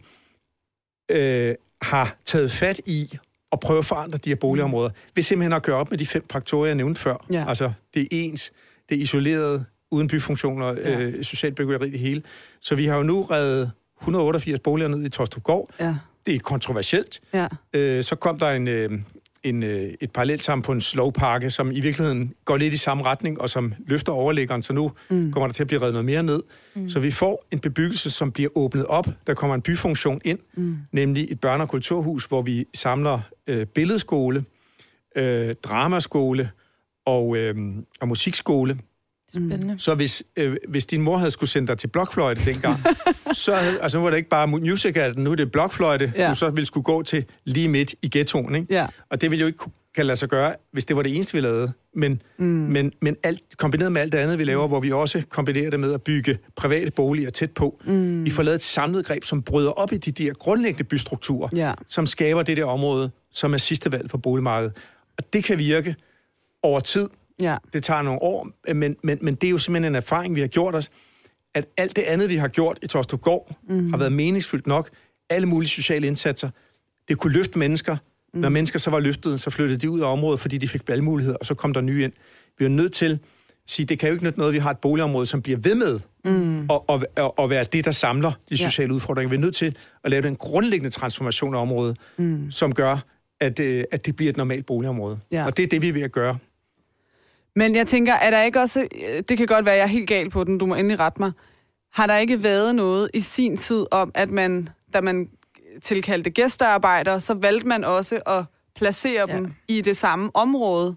[1.10, 3.18] øh, har taget fat i
[3.52, 4.90] at prøve at forandre de her boligområder.
[5.14, 7.26] Vi simpelthen har kørt op med de fem faktorer, jeg nævnte før.
[7.30, 7.44] Ja.
[7.48, 8.52] Altså, det er ens,
[8.88, 11.00] det er isoleret, uden byfunktioner, ja.
[11.00, 12.22] øh, socialt byggeri det hele.
[12.60, 15.70] Så vi har jo nu reddet 188 boliger ned i Tostrup Gård.
[15.80, 15.94] Ja.
[16.26, 17.20] Det er kontroversielt.
[17.32, 17.48] Ja.
[17.72, 18.90] Øh, så kom der en, øh,
[19.46, 23.50] en, øh, et parallelt samfund, Slowparke, som i virkeligheden går lidt i samme retning, og
[23.50, 25.32] som løfter overlæggeren, så nu mm.
[25.32, 26.42] kommer der til at blive reddet noget mere ned.
[26.74, 26.88] Mm.
[26.88, 29.06] Så vi får en bebyggelse, som bliver åbnet op.
[29.26, 30.76] Der kommer en byfunktion ind, mm.
[30.92, 34.44] nemlig et børne- og kulturhus, hvor vi samler øh, billedskole,
[35.16, 36.50] øh, dramaskole
[37.06, 37.54] og, øh,
[38.00, 38.78] og musikskole.
[39.30, 39.74] Spændende.
[39.78, 42.80] Så hvis, øh, hvis din mor havde skulle sende dig til blokfløjte dengang,
[43.32, 46.30] så havde, altså, nu var det ikke bare musical, nu er det blokfløjte, ja.
[46.30, 48.54] du så ville skulle gå til lige midt i ghettoen.
[48.54, 48.74] Ikke?
[48.74, 48.86] Ja.
[49.10, 49.64] Og det ville jo ikke
[49.96, 51.72] kan lade sig gøre, hvis det var det eneste, vi lavede.
[51.94, 52.46] Men, mm.
[52.46, 55.80] men, men alt, kombineret med alt det andet, vi laver, hvor vi også kombinerer det
[55.80, 57.80] med at bygge private boliger tæt på.
[57.86, 58.24] Mm.
[58.24, 61.72] Vi får lavet et samlet greb, som bryder op i de der grundlæggende bystrukturer, ja.
[61.86, 64.76] som skaber det der område, som er sidste valg på boligmarkedet.
[65.18, 65.94] Og det kan virke
[66.62, 67.08] over tid,
[67.40, 67.56] Ja.
[67.72, 70.46] Det tager nogle år, men, men, men det er jo simpelthen en erfaring, vi har
[70.46, 70.90] gjort os,
[71.54, 73.90] at alt det andet, vi har gjort i Torstrup Gård, mm.
[73.90, 74.90] har været meningsfyldt nok.
[75.30, 76.50] Alle mulige sociale indsatser.
[77.08, 77.96] Det kunne løfte mennesker.
[78.34, 78.40] Mm.
[78.40, 81.36] Når mennesker så var løftet, så flyttede de ud af området, fordi de fik valgmuligheder,
[81.36, 82.12] og så kom der nye ind.
[82.58, 83.18] Vi er nødt til at
[83.66, 86.00] sige, det kan jo ikke nytte noget, vi har et boligområde, som bliver ved med
[86.24, 86.66] mm.
[86.68, 88.94] og, og, og, og være det, der samler de sociale ja.
[88.94, 89.30] udfordringer.
[89.30, 92.50] Vi er nødt til at lave den grundlæggende transformation af området, mm.
[92.50, 92.98] som gør,
[93.40, 95.18] at, øh, at det bliver et normalt boligområde.
[95.32, 95.46] Ja.
[95.46, 96.38] Og det er det, vi er ved at gøre.
[97.56, 98.80] Men jeg tænker, er der ikke også...
[98.80, 100.98] øh, Det kan godt være, at jeg er helt gal på den, du må endelig
[101.00, 101.32] rette mig.
[101.92, 105.28] Har der ikke været noget i sin tid om, at man, da man
[105.82, 108.44] tilkaldte gæstearbejdere, så valgte man også at
[108.76, 109.34] placere Ja.
[109.34, 109.36] ja.
[109.38, 110.96] dem i det samme område?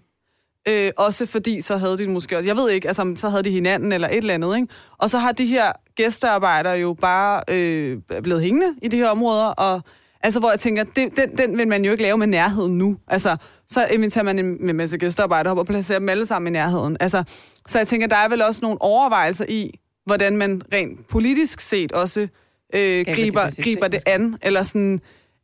[0.68, 2.46] Øh, også fordi, så havde de måske også...
[2.46, 4.68] Jeg ved ikke, altså, så havde de hinanden eller et eller andet, ikke?
[4.98, 9.46] Og så har de her gæstearbejdere jo bare øh, blevet hængende i de her områder,
[9.46, 9.80] og
[10.20, 12.96] altså, hvor jeg tænker, det, den, den vil man jo ikke lave med nærheden nu.
[13.06, 13.36] Altså,
[13.68, 16.96] så inviterer man en, en masse gæstearbejdere op og placerer dem alle sammen i nærheden.
[17.00, 17.24] Altså,
[17.68, 21.92] så jeg tænker, der er vel også nogle overvejelser i, hvordan man rent politisk set
[21.92, 25.00] også øh, griber, diversitet, griber det an, eller sådan...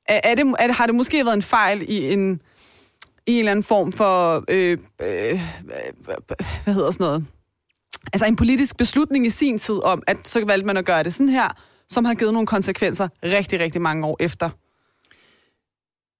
[0.09, 2.41] Er, er det, er, det- har det måske været en fejl i en,
[3.27, 5.41] i en eller anden form for, øh, øh,
[6.64, 7.24] hvad hedder sådan noget,
[8.12, 11.14] altså en politisk beslutning i sin tid om, at så valgte man at gøre det
[11.14, 11.49] sådan her,
[11.89, 14.51] som har givet nogle konsekvenser rigtig, rigtig mange år efter.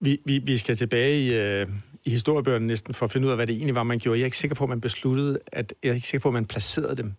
[0.01, 1.67] Vi, vi, vi skal tilbage i, øh,
[2.05, 4.19] i historiebøgerne næsten for at finde ud af, hvad det egentlig var, man gjorde.
[4.19, 6.35] Jeg er ikke sikker på, at man besluttede, at jeg er ikke sikker på, at
[6.35, 7.13] man placerede dem.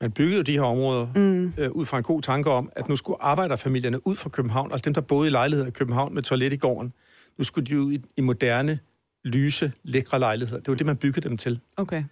[0.00, 1.52] Man byggede jo de her områder mm.
[1.58, 4.82] øh, ud fra en god tanke om, at nu skulle arbejderfamilierne ud fra København, altså
[4.84, 6.92] dem, der boede i lejligheder i København med toilet i gården,
[7.38, 8.78] nu skulle de ud i, i moderne,
[9.24, 10.60] lyse, lækre lejligheder.
[10.60, 11.60] Det var det, man byggede dem til.
[11.76, 12.04] Okay.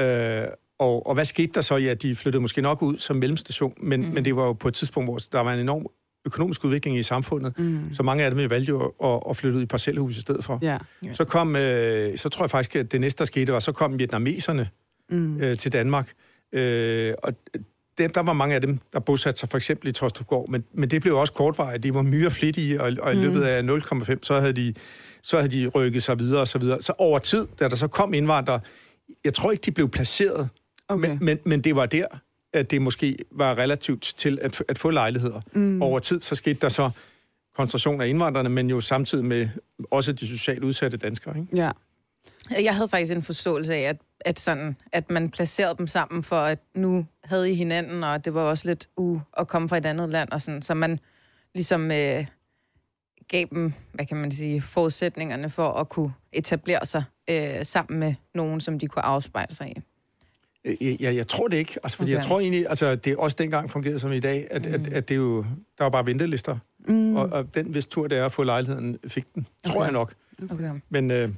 [0.00, 0.46] Øh,
[0.78, 1.76] og, og hvad skete der så?
[1.76, 4.14] Ja, de flyttede måske nok ud som mellemstation, men, mm.
[4.14, 5.86] men det var jo på et tidspunkt, hvor der var en enorm
[6.28, 7.94] økonomisk udvikling i samfundet, mm.
[7.94, 10.58] så mange af dem valgte jo at, at flytte ud i parcelhus i stedet for.
[10.62, 10.78] Ja.
[11.14, 13.98] Så kom, øh, så tror jeg faktisk, at det næste, der skete, var, så kom
[13.98, 14.68] vietnameserne
[15.10, 15.40] mm.
[15.40, 16.12] øh, til Danmark.
[16.52, 17.32] Øh, og
[17.98, 20.90] dem, der var mange af dem, der bosatte sig for eksempel i Tostrupgård, men, men
[20.90, 21.82] det blev også kortvarigt.
[21.82, 24.74] De var myre flittige, og, og i løbet af 0,5, så havde de
[25.22, 26.82] så havde de rykket sig videre og så videre.
[26.82, 28.60] Så over tid, da der så kom indvandrere,
[29.24, 30.48] jeg tror ikke, de blev placeret,
[30.88, 31.08] Okay.
[31.08, 32.06] men, men, men det var der,
[32.58, 35.40] at det måske var relativt til at, at få lejligheder.
[35.52, 35.82] Mm.
[35.82, 36.90] Over tid, så skete der så
[37.56, 39.48] koncentration af indvandrerne, men jo samtidig med
[39.90, 41.38] også de socialt udsatte danskere.
[41.38, 41.56] Ikke?
[41.56, 41.70] Ja.
[42.50, 46.36] Jeg havde faktisk en forståelse af, at, at, sådan, at man placerede dem sammen for,
[46.36, 49.86] at nu havde I hinanden, og det var også lidt u at komme fra et
[49.86, 51.00] andet land, og sådan, så man
[51.54, 52.26] ligesom øh,
[53.28, 58.14] gav dem, hvad kan man sige, forudsætningerne for at kunne etablere sig øh, sammen med
[58.34, 59.80] nogen, som de kunne afspejle sig i.
[60.80, 62.16] Jeg, jeg, jeg tror det ikke, altså, fordi okay.
[62.16, 64.74] jeg tror egentlig, altså, det er også dengang fungerede som i dag, at, mm.
[64.74, 65.42] at, at det er jo,
[65.78, 66.56] der var bare ventelister,
[66.88, 67.16] mm.
[67.16, 69.84] og, og den hvis tur det er at få lejligheden, fik den, tror Okay.
[69.84, 70.12] jeg nok.
[70.50, 70.70] Okay.
[70.90, 71.28] Men øh,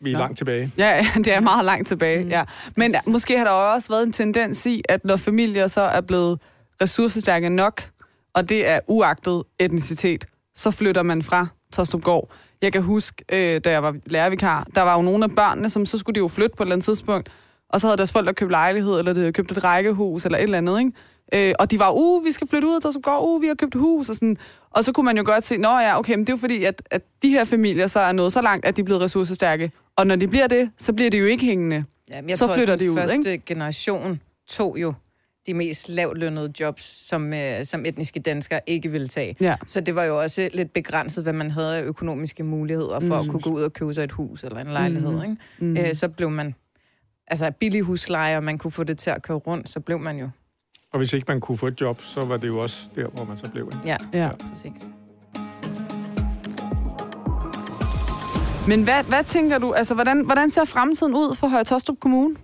[0.00, 0.18] vi er Nå.
[0.18, 0.72] langt tilbage.
[0.78, 2.30] Ja, det er meget langt tilbage, Mm.
[2.30, 2.44] ja.
[2.76, 6.40] Men måske har der også været en tendens i, at når familier så er blevet
[6.82, 7.90] ressourcestærke nok,
[8.34, 12.30] og det er uagtet etnicitet, så flytter man fra Tostrupgård.
[12.62, 15.86] Jeg kan huske, øh, da jeg var lærervikar, der var jo nogle af børnene, som
[15.86, 17.28] så skulle de jo flytte på et eller andet tidspunkt,
[17.68, 20.42] og så havde deres forældre købt lejlighed, eller de havde købt et rækkehus, eller et
[20.42, 20.92] eller andet, ikke?
[21.34, 23.74] Øh, og de var, uh, vi skal flytte ud af Tostrupgård, uh, vi har købt
[23.74, 24.36] hus, og sådan.
[24.70, 26.64] Og så kunne man jo godt se, nå ja, okay, men det er jo fordi,
[26.64, 29.70] at, at de her familier så er nået så langt, at de er blevet ressourcestærke.
[29.96, 31.84] Og når de bliver det, så bliver det jo ikke hængende.
[32.10, 34.94] Ja, men jeg Så tror, flytter de ud, første generation tog jo
[35.46, 39.36] de mest lavlønnede jobs, som, øh, som etniske danskere ikke ville tage.
[39.40, 39.56] Ja.
[39.66, 43.12] Så det var jo også lidt begrænset, hvad man havde af økonomiske muligheder for mm.
[43.12, 45.12] at kunne gå ud og købe sig et hus eller en lejlighed.
[45.12, 45.22] Mm.
[45.22, 45.36] Ikke?
[45.58, 45.76] Mm.
[45.76, 46.54] Øh, så blev man
[47.30, 50.18] altså billig husleje, og man kunne få det til at køre rundt, så blev man
[50.18, 50.28] jo.
[50.92, 53.24] Og hvis ikke man kunne få et job, så var det jo også der, hvor
[53.24, 53.64] man så blev.
[53.74, 53.78] Ikke?
[53.88, 54.30] Ja, Ja.
[54.50, 54.88] præcis.
[58.68, 62.36] Men hvad, hvad tænker du, altså hvordan, hvordan ser fremtiden ud for Høje Tostrup Kommune?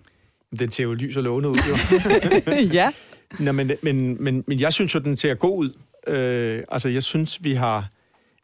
[0.58, 1.76] Den ser jo lys og lovende ud, jo.
[2.78, 2.92] ja.
[3.38, 5.70] Nå, men, men, men, men jeg synes jo, den ser god ud.
[6.08, 7.88] Øh, altså, jeg synes, vi har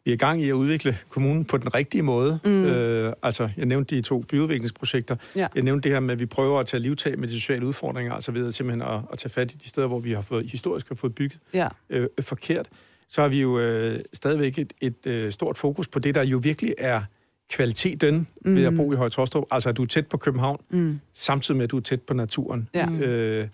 [0.05, 2.39] vi er i gang i at udvikle kommunen på den rigtige måde.
[2.45, 2.63] Mm.
[2.65, 5.15] Øh, altså, jeg nævnte de to byudviklingsprojekter.
[5.35, 5.47] Ja.
[5.55, 8.13] Jeg nævnte det her med, at vi prøver at tage livtag med de sociale udfordringer,
[8.13, 10.51] altså ved at simpelthen at, at tage fat i de steder, hvor vi har fået
[10.51, 11.67] historisk har fået bygget Ja.
[11.89, 12.67] øh, forkert.
[13.09, 16.37] Så har vi jo øh, stadigvæk et, et øh, stort fokus på det, der jo
[16.43, 17.01] virkelig er
[17.49, 18.55] kvaliteten mm.
[18.55, 19.43] ved at bo i Høje Tostrup.
[19.51, 20.99] Altså, at du er tæt på København, Mm.
[21.13, 22.69] samtidig med, at du er tæt på naturen.
[22.73, 22.89] Ja.
[22.89, 23.47] Øh,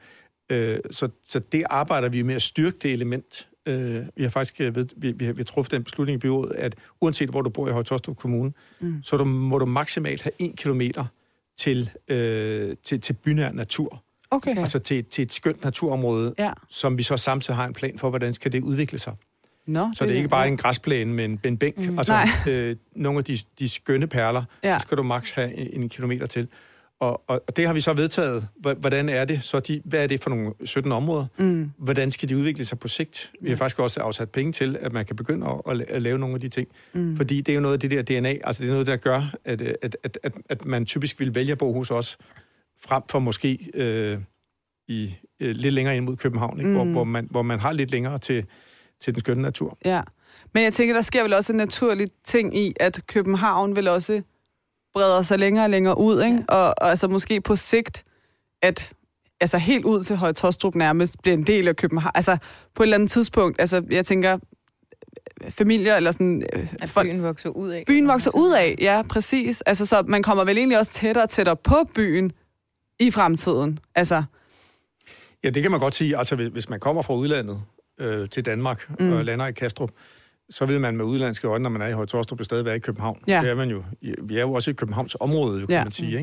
[0.51, 3.47] øh, så, så det arbejder vi med at styrke det element.
[3.68, 6.20] Øh, vi har faktisk øh, ved, vi, vi, har, vi har truffet den beslutning i
[6.20, 9.03] byrådet, at uanset hvor du bor i Højtostrup Kommune, mm.
[9.03, 11.05] så du, må du maksimalt have en kilometer
[11.57, 14.03] til, øh, til, til bynær natur.
[14.32, 14.57] Okay.
[14.57, 16.51] Altså til, til et skønt naturområde, Ja.
[16.70, 19.13] som vi så samtidig har en plan for, hvordan skal det udvikle sig.
[19.68, 21.78] Nå, Så det er ikke bare en græsplæne med en, bænk.
[21.78, 21.97] Mm.
[21.97, 22.53] Altså, Nej.
[22.53, 24.80] øh, nogle af de, de skønne perler, ja.
[24.80, 26.49] skal du maks have en, en kilometer til.
[26.99, 28.47] Og, og, og det har vi så vedtaget.
[28.77, 29.43] Hvordan er det?
[29.43, 31.25] Så de, hvad er det for nogle 17 områder?
[31.37, 31.71] Mm.
[31.77, 33.31] Hvordan skal de udvikle sig på sigt?
[33.41, 36.01] Vi har faktisk også afsat penge til, at man kan begynde at, at, la- at
[36.01, 36.67] lave nogle af de ting.
[36.93, 37.17] Mm.
[37.17, 39.35] Fordi det er jo noget af det der DNA, altså det er noget, der gør,
[39.45, 42.17] at, at, at, at, at man typisk vil vælge at bo hos os,
[42.81, 44.19] frem for måske øh,
[44.87, 46.69] i, øh, lidt længere ind mod København, ikke?
[46.69, 46.75] Mm.
[46.75, 48.45] Hvor, hvor, man, hvor man har lidt længere til,
[48.99, 49.77] til den skønne natur.
[49.85, 50.01] Ja.
[50.53, 54.21] Men jeg tænker, der sker vel også en naturlig ting i, at København vil også
[54.97, 56.37] breder sig længere og længere ud, ikke?
[56.49, 56.55] Ja.
[56.55, 58.03] Og, og altså måske på sigt
[58.61, 58.91] at
[59.41, 62.11] altså helt ud til Høje Tostrup nærmest bliver en del af København.
[62.15, 62.37] Altså
[62.75, 64.37] på et eller andet tidspunkt, altså jeg tænker,
[65.49, 66.43] familier eller sådan...
[66.53, 67.83] øh, At folk- byen vokser ud af.
[67.87, 69.61] Byen vokser ud af, ja, præcis.
[69.61, 72.31] Altså, så man kommer vel egentlig også tættere og tættere på byen
[72.99, 73.79] i fremtiden.
[73.95, 74.23] Altså,
[75.43, 76.17] Ja, det kan man godt sige.
[76.17, 77.61] Altså, hvis- man kommer fra udlandet
[77.99, 79.11] øh, til Danmark mm.
[79.13, 79.91] og lander i Kastrup,
[80.49, 82.79] så vil man med udlandske øjne, når man er i Høje Torstrup, stadig være i
[82.79, 83.19] København.
[83.27, 83.41] Ja.
[83.41, 83.83] Det er man jo.
[84.23, 85.83] Vi er jo også i Københavns område, jo, kan Ja.
[85.83, 86.17] man sige.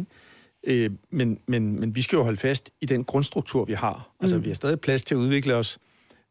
[0.67, 0.85] Ikke?
[0.85, 4.11] Øh, men, men, men vi skal jo holde fast i den grundstruktur, vi har.
[4.21, 4.43] Altså, Mm.
[4.45, 5.79] vi har stadig plads til at udvikle os,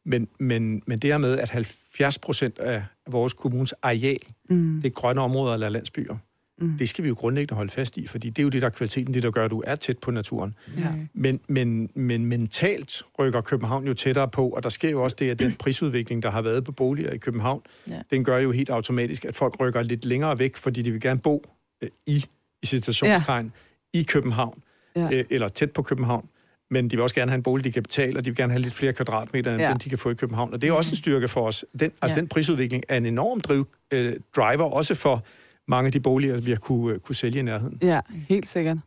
[0.05, 4.17] men, men, men det her med, at 70 procent af vores kommunes areal,
[4.49, 6.15] mm, det er grønne områder eller landsbyer,
[6.63, 6.77] Mm.
[6.77, 8.71] det skal vi jo grundlæggende holde fast i, fordi det er jo det, der er
[8.71, 10.55] kvaliteten, det der gør, at du er tæt på naturen.
[10.77, 10.87] ja.
[11.13, 15.29] Men, men, men mentalt rykker København jo tættere på, og der sker jo også det,
[15.29, 18.01] at den prisudvikling, der har været på boliger i København, Ja.
[18.11, 21.19] den gør jo helt automatisk, at folk rykker lidt længere væk, fordi de vil gerne
[21.19, 21.45] bo
[21.81, 22.25] øh, i,
[22.63, 23.51] i citationstegn,
[23.93, 23.99] ja.
[23.99, 24.61] i København,
[24.95, 25.09] Ja.
[25.13, 26.29] øh, eller tæt på København.
[26.71, 28.51] Men de vil også gerne have en bolig, de kan betale, og de vil gerne
[28.53, 29.67] have lidt flere kvadratmeter, end Ja.
[29.67, 29.71] ja.
[29.73, 30.53] den, de kan få i København.
[30.53, 31.65] Og det er også en styrke for os.
[31.79, 32.21] Den, altså Ja.
[32.21, 35.23] den prisudvikling er en enorm driv, øh, driver, også for
[35.67, 37.79] mange af de boliger, vi har kunne, øh, kunne sælge i nærheden.
[37.81, 38.77] Ja, helt sikkert.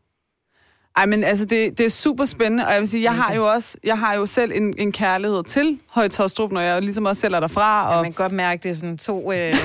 [0.97, 3.47] Ej, men altså, det, det er super spændende, og jeg vil sige, jeg har jo
[3.47, 7.21] også, jeg har jo selv en, en kærlighed til Høje Tostrup, når jeg ligesom også
[7.21, 9.33] selv er derfra, Ja, og man kan godt mærke, det er sådan to...
[9.33, 9.57] Øh, jeg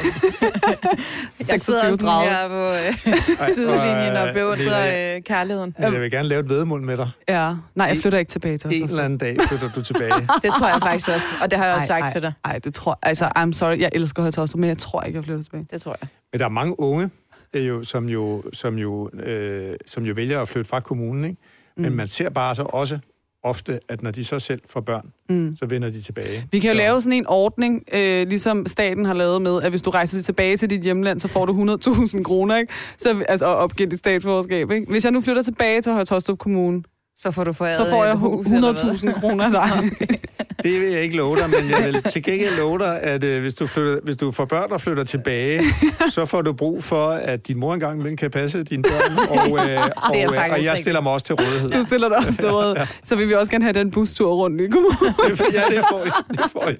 [1.40, 5.76] 26 sidder sådan her på øh, sidelinjen og øh, beundrer øh, kærligheden.
[5.80, 7.10] Jeg vil gerne lave et vedmål med dig.
[7.30, 10.14] ja, nej, jeg flytter ikke tilbage til Høje En eller anden dag flytter du tilbage.
[10.44, 12.34] Det tror jeg faktisk også, og det har jeg også Ej, sagt ej, til dig.
[12.46, 13.10] Ej, det tror jeg.
[13.10, 15.68] Altså, I'm sorry, jeg elsker Høje Tostrup, men jeg tror ikke, jeg flytter tilbage.
[15.72, 16.10] Det tror jeg.
[16.34, 17.10] Men der er mange unge,
[17.56, 21.26] øh, jo, som, jo, som, jo, øh, som jo vælger at flytte fra kommunen.
[21.26, 21.38] Ikke?
[21.78, 21.96] Men Mm.
[21.96, 23.00] man ser bare så også
[23.44, 25.56] ofte, at når de så selv får børn, Mm.
[25.56, 26.48] så vender de tilbage.
[26.52, 29.70] Vi kan jo så, lave sådan en ordning, øh, ligesom staten har lavet med, at
[29.70, 32.74] hvis du rejser tilbage til dit hjemland, så får du 100.000 kroner, ikke?
[32.98, 34.86] Så, altså, og opgive dit statsforskab, ikke?
[34.92, 36.84] Hvis jeg nu flytter tilbage til Høje Tostrup Kommune,
[37.16, 38.94] Så får du foræret så får jeg et hus, eller hvad?
[38.94, 39.92] 100.000 kroner af dig.
[40.64, 43.42] Det vil jeg ikke love dig, men jeg vil til gengæld love dig, at øh,
[43.42, 45.62] hvis, du flytter, hvis du får børn og flytter tilbage,
[46.16, 49.70] så får du brug for, at din mor engang imellem kan passe dine børn, og,
[49.70, 51.70] øh, og, øh, og jeg stiller mig også til rådighed.
[51.70, 52.88] Du stiller dig også til råd.
[53.06, 54.96] Så vil vi også gerne have den bustur rundt i kommunen.
[55.54, 56.10] ja, det får I.
[56.32, 56.76] Det får I.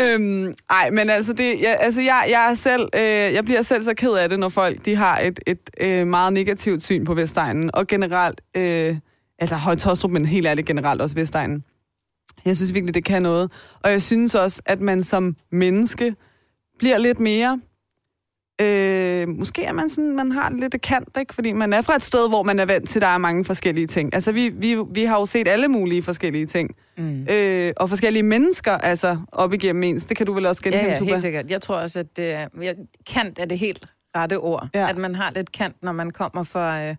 [0.00, 3.02] øhm, ej, men altså, det, jeg, altså jeg, jeg, er selv, øh,
[3.34, 6.32] jeg bliver selv så ked af det, når folk de har et, et øh, meget
[6.32, 8.96] negativt syn på Vestegnen, og generelt, øh,
[9.38, 11.64] altså Høje Tostrup, men helt ærligt generelt også Vestegnen.
[12.44, 13.52] Jeg synes virkelig, det kan noget.
[13.84, 16.14] Og jeg synes også, at man som menneske
[16.78, 17.60] bliver lidt mere...
[18.60, 21.34] Øh, måske er man sådan, man har lidt kant, ikke?
[21.34, 23.44] Fordi man er fra et sted, hvor man er vant til, at der er mange
[23.44, 24.14] forskellige ting.
[24.14, 26.76] Altså, vi, vi, vi har jo set alle mulige forskellige ting.
[26.98, 27.26] Mm.
[27.30, 30.04] Øh, og forskellige mennesker, altså, op igennem ens.
[30.04, 31.10] Det kan du vel også Ja, genkende, ja, Tuba?
[31.10, 31.50] helt sikkert.
[31.50, 32.76] Jeg tror også, at det er, jeg,
[33.06, 33.86] kant er det helt
[34.16, 34.68] rette ord.
[34.74, 34.80] Ja.
[34.80, 34.90] Ja.
[34.90, 36.94] At man har lidt kant, når man kommer fra øh,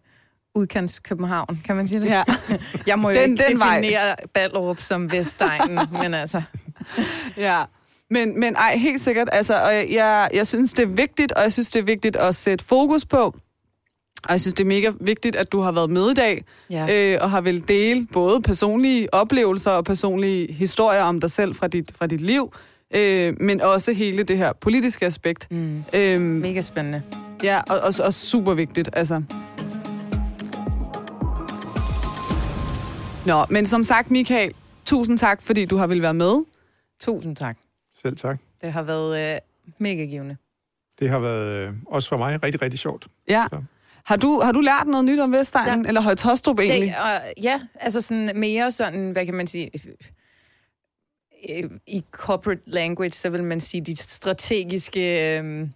[0.56, 2.08] udkants København, kan man sige det?
[2.08, 2.24] Ja,
[2.88, 3.80] Jeg må jo Den- ikke den vej.
[3.80, 6.42] definere Ballerup som Vestegnen, men altså...
[7.38, 7.64] ja.
[8.10, 9.30] Men, men ej, helt sikkert.
[9.32, 12.36] Altså, og jeg, jeg synes, det er vigtigt, og jeg synes, det er vigtigt at
[12.36, 13.24] sætte fokus på.
[14.24, 16.88] Og jeg synes, det er mega vigtigt, at du har været med i dag, Ja.
[17.14, 21.68] øh, og har vel dele både personlige oplevelser og personlige historier om dig selv fra
[21.68, 22.54] dit, fra dit liv,
[22.96, 25.48] øh, men også hele det her politiske aspekt.
[25.52, 25.84] Mm.
[25.94, 27.02] Øhm, Mega spændende.
[27.44, 29.22] ja, og, og, og super vigtigt, altså.
[33.26, 34.54] Nå, men som sagt, Michael,
[34.86, 36.46] tusind tak, fordi du har vil være med.
[37.00, 37.58] Tusind tak.
[37.96, 38.40] Selv tak.
[38.62, 39.40] Det har været øh,
[39.78, 40.38] mega givende.
[41.00, 43.08] Det har været øh, også for mig rigtig, rigtig sjovt.
[43.28, 43.46] Ja.
[43.50, 43.64] Så.
[44.06, 45.88] Har du, har du lært noget nyt om Vestegnen, ja.
[45.88, 46.90] eller Høje Tostrup egentlig?
[46.90, 49.72] Det, og, ja, altså sådan mere sådan, hvad kan man sige,
[51.88, 55.68] i corporate language, så vil man sige de strategiske, øh,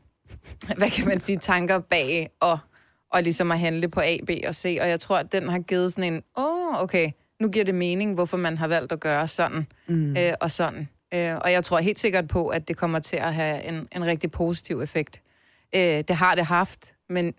[0.78, 2.58] hvad kan man sige, tanker bag og,
[3.12, 4.78] og ligesom at handle på A, B og C.
[4.82, 7.12] Og jeg tror, at den har givet sådan en, åh, oh, okay,
[7.42, 10.18] nu giver det mening, hvorfor man har valgt at gøre sådan Mm.
[10.18, 10.90] øh, og sådan.
[11.14, 14.06] Øh, og jeg tror helt sikkert på, at det kommer til at have en, en
[14.06, 15.22] rigtig positiv effekt.
[15.76, 17.34] Øh, det har det haft, men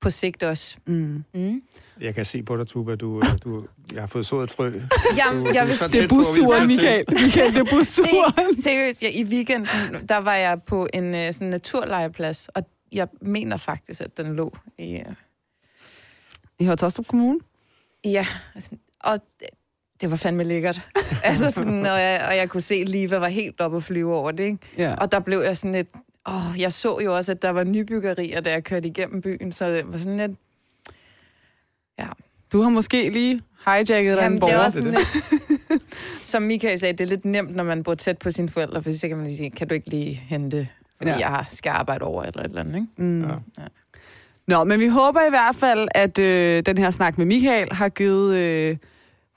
[0.00, 0.76] på sigt også.
[0.86, 1.24] Mm.
[1.34, 1.62] Mm.
[2.00, 4.64] Jeg kan se på dig, Tuba, du, øh, du, jeg har fået sået et frø.
[5.16, 6.66] Jamen, Du- jeg du vil Det er busturen.
[6.66, 7.04] Michael.
[7.08, 8.56] Michael, det er busturen.
[8.56, 12.62] Se, seriøst, ja, i weekenden, der var jeg på en uh, sådan naturlejeplads, og
[12.92, 14.96] jeg mener faktisk, at den lå i...
[15.06, 15.14] Uh,
[16.58, 17.40] I Høje Tostrup Kommune?
[18.04, 18.70] ja, altså,
[19.00, 19.48] og det,
[20.00, 20.80] det var fandme lækkert.
[21.24, 24.14] altså sådan, og jeg, og jeg kunne se, at Liva var helt oppe og flyve
[24.14, 24.58] over det, ikke?
[24.78, 24.94] Ja.
[24.94, 25.88] Og der blev jeg sådan lidt...
[26.28, 29.70] Åh, jeg så jo også, at der var nybyggerier, da jeg kørte igennem byen, så
[29.70, 30.32] det var sådan lidt...
[32.52, 34.56] Du har måske lige hijacket dig en Jamen, det borger.
[34.56, 35.08] var sådan lidt...
[36.28, 38.90] Som Michael sagde, det er lidt nemt, når man bor tæt på sine forældre, for
[38.90, 41.18] så kan man lige sige, kan du ikke lige hente, fordi Ja.
[41.18, 41.30] ja.
[41.34, 42.86] jeg skal arbejde over eller et eller andet, ikke?
[42.96, 43.22] Mm.
[43.22, 43.28] Ja.
[43.58, 43.64] Ja.
[44.48, 47.88] Nå, men vi håber i hvert fald, at øh, den her snak med Michael har
[47.88, 48.76] givet, øh,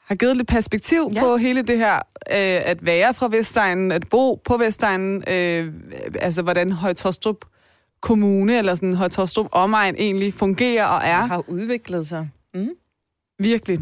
[0.05, 1.19] har givet lidt perspektiv Ja.
[1.19, 2.01] på hele det her, øh,
[2.65, 5.73] at være fra Vestegnen, at bo på Vestegnen, øh,
[6.19, 7.45] altså hvordan Højtostrup
[8.01, 11.27] Kommune, eller sådan Højtostrup omegn egentlig fungerer og er.
[11.27, 12.29] Har udviklet sig.
[12.53, 12.69] Mm.
[13.39, 13.79] Virkelig.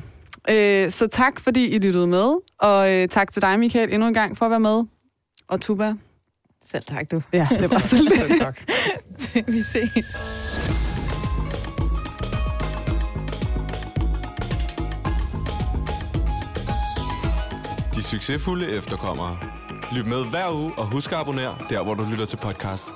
[0.50, 4.14] Øh, så tak, fordi I lyttede med, og øh, tak til dig, Michael, endnu en
[4.14, 4.84] gang for at være med.
[5.48, 5.94] Og Tuba.
[6.66, 7.22] Selv tak, du.
[7.34, 8.14] Ja, det var så lidt.
[8.28, 8.60] Selv tak.
[9.54, 10.06] Vi ses.
[18.10, 19.38] Succesfulde efterkommere.
[19.92, 22.94] Lyt med hver uge og husk at abonnere der, hvor du lytter til podcast.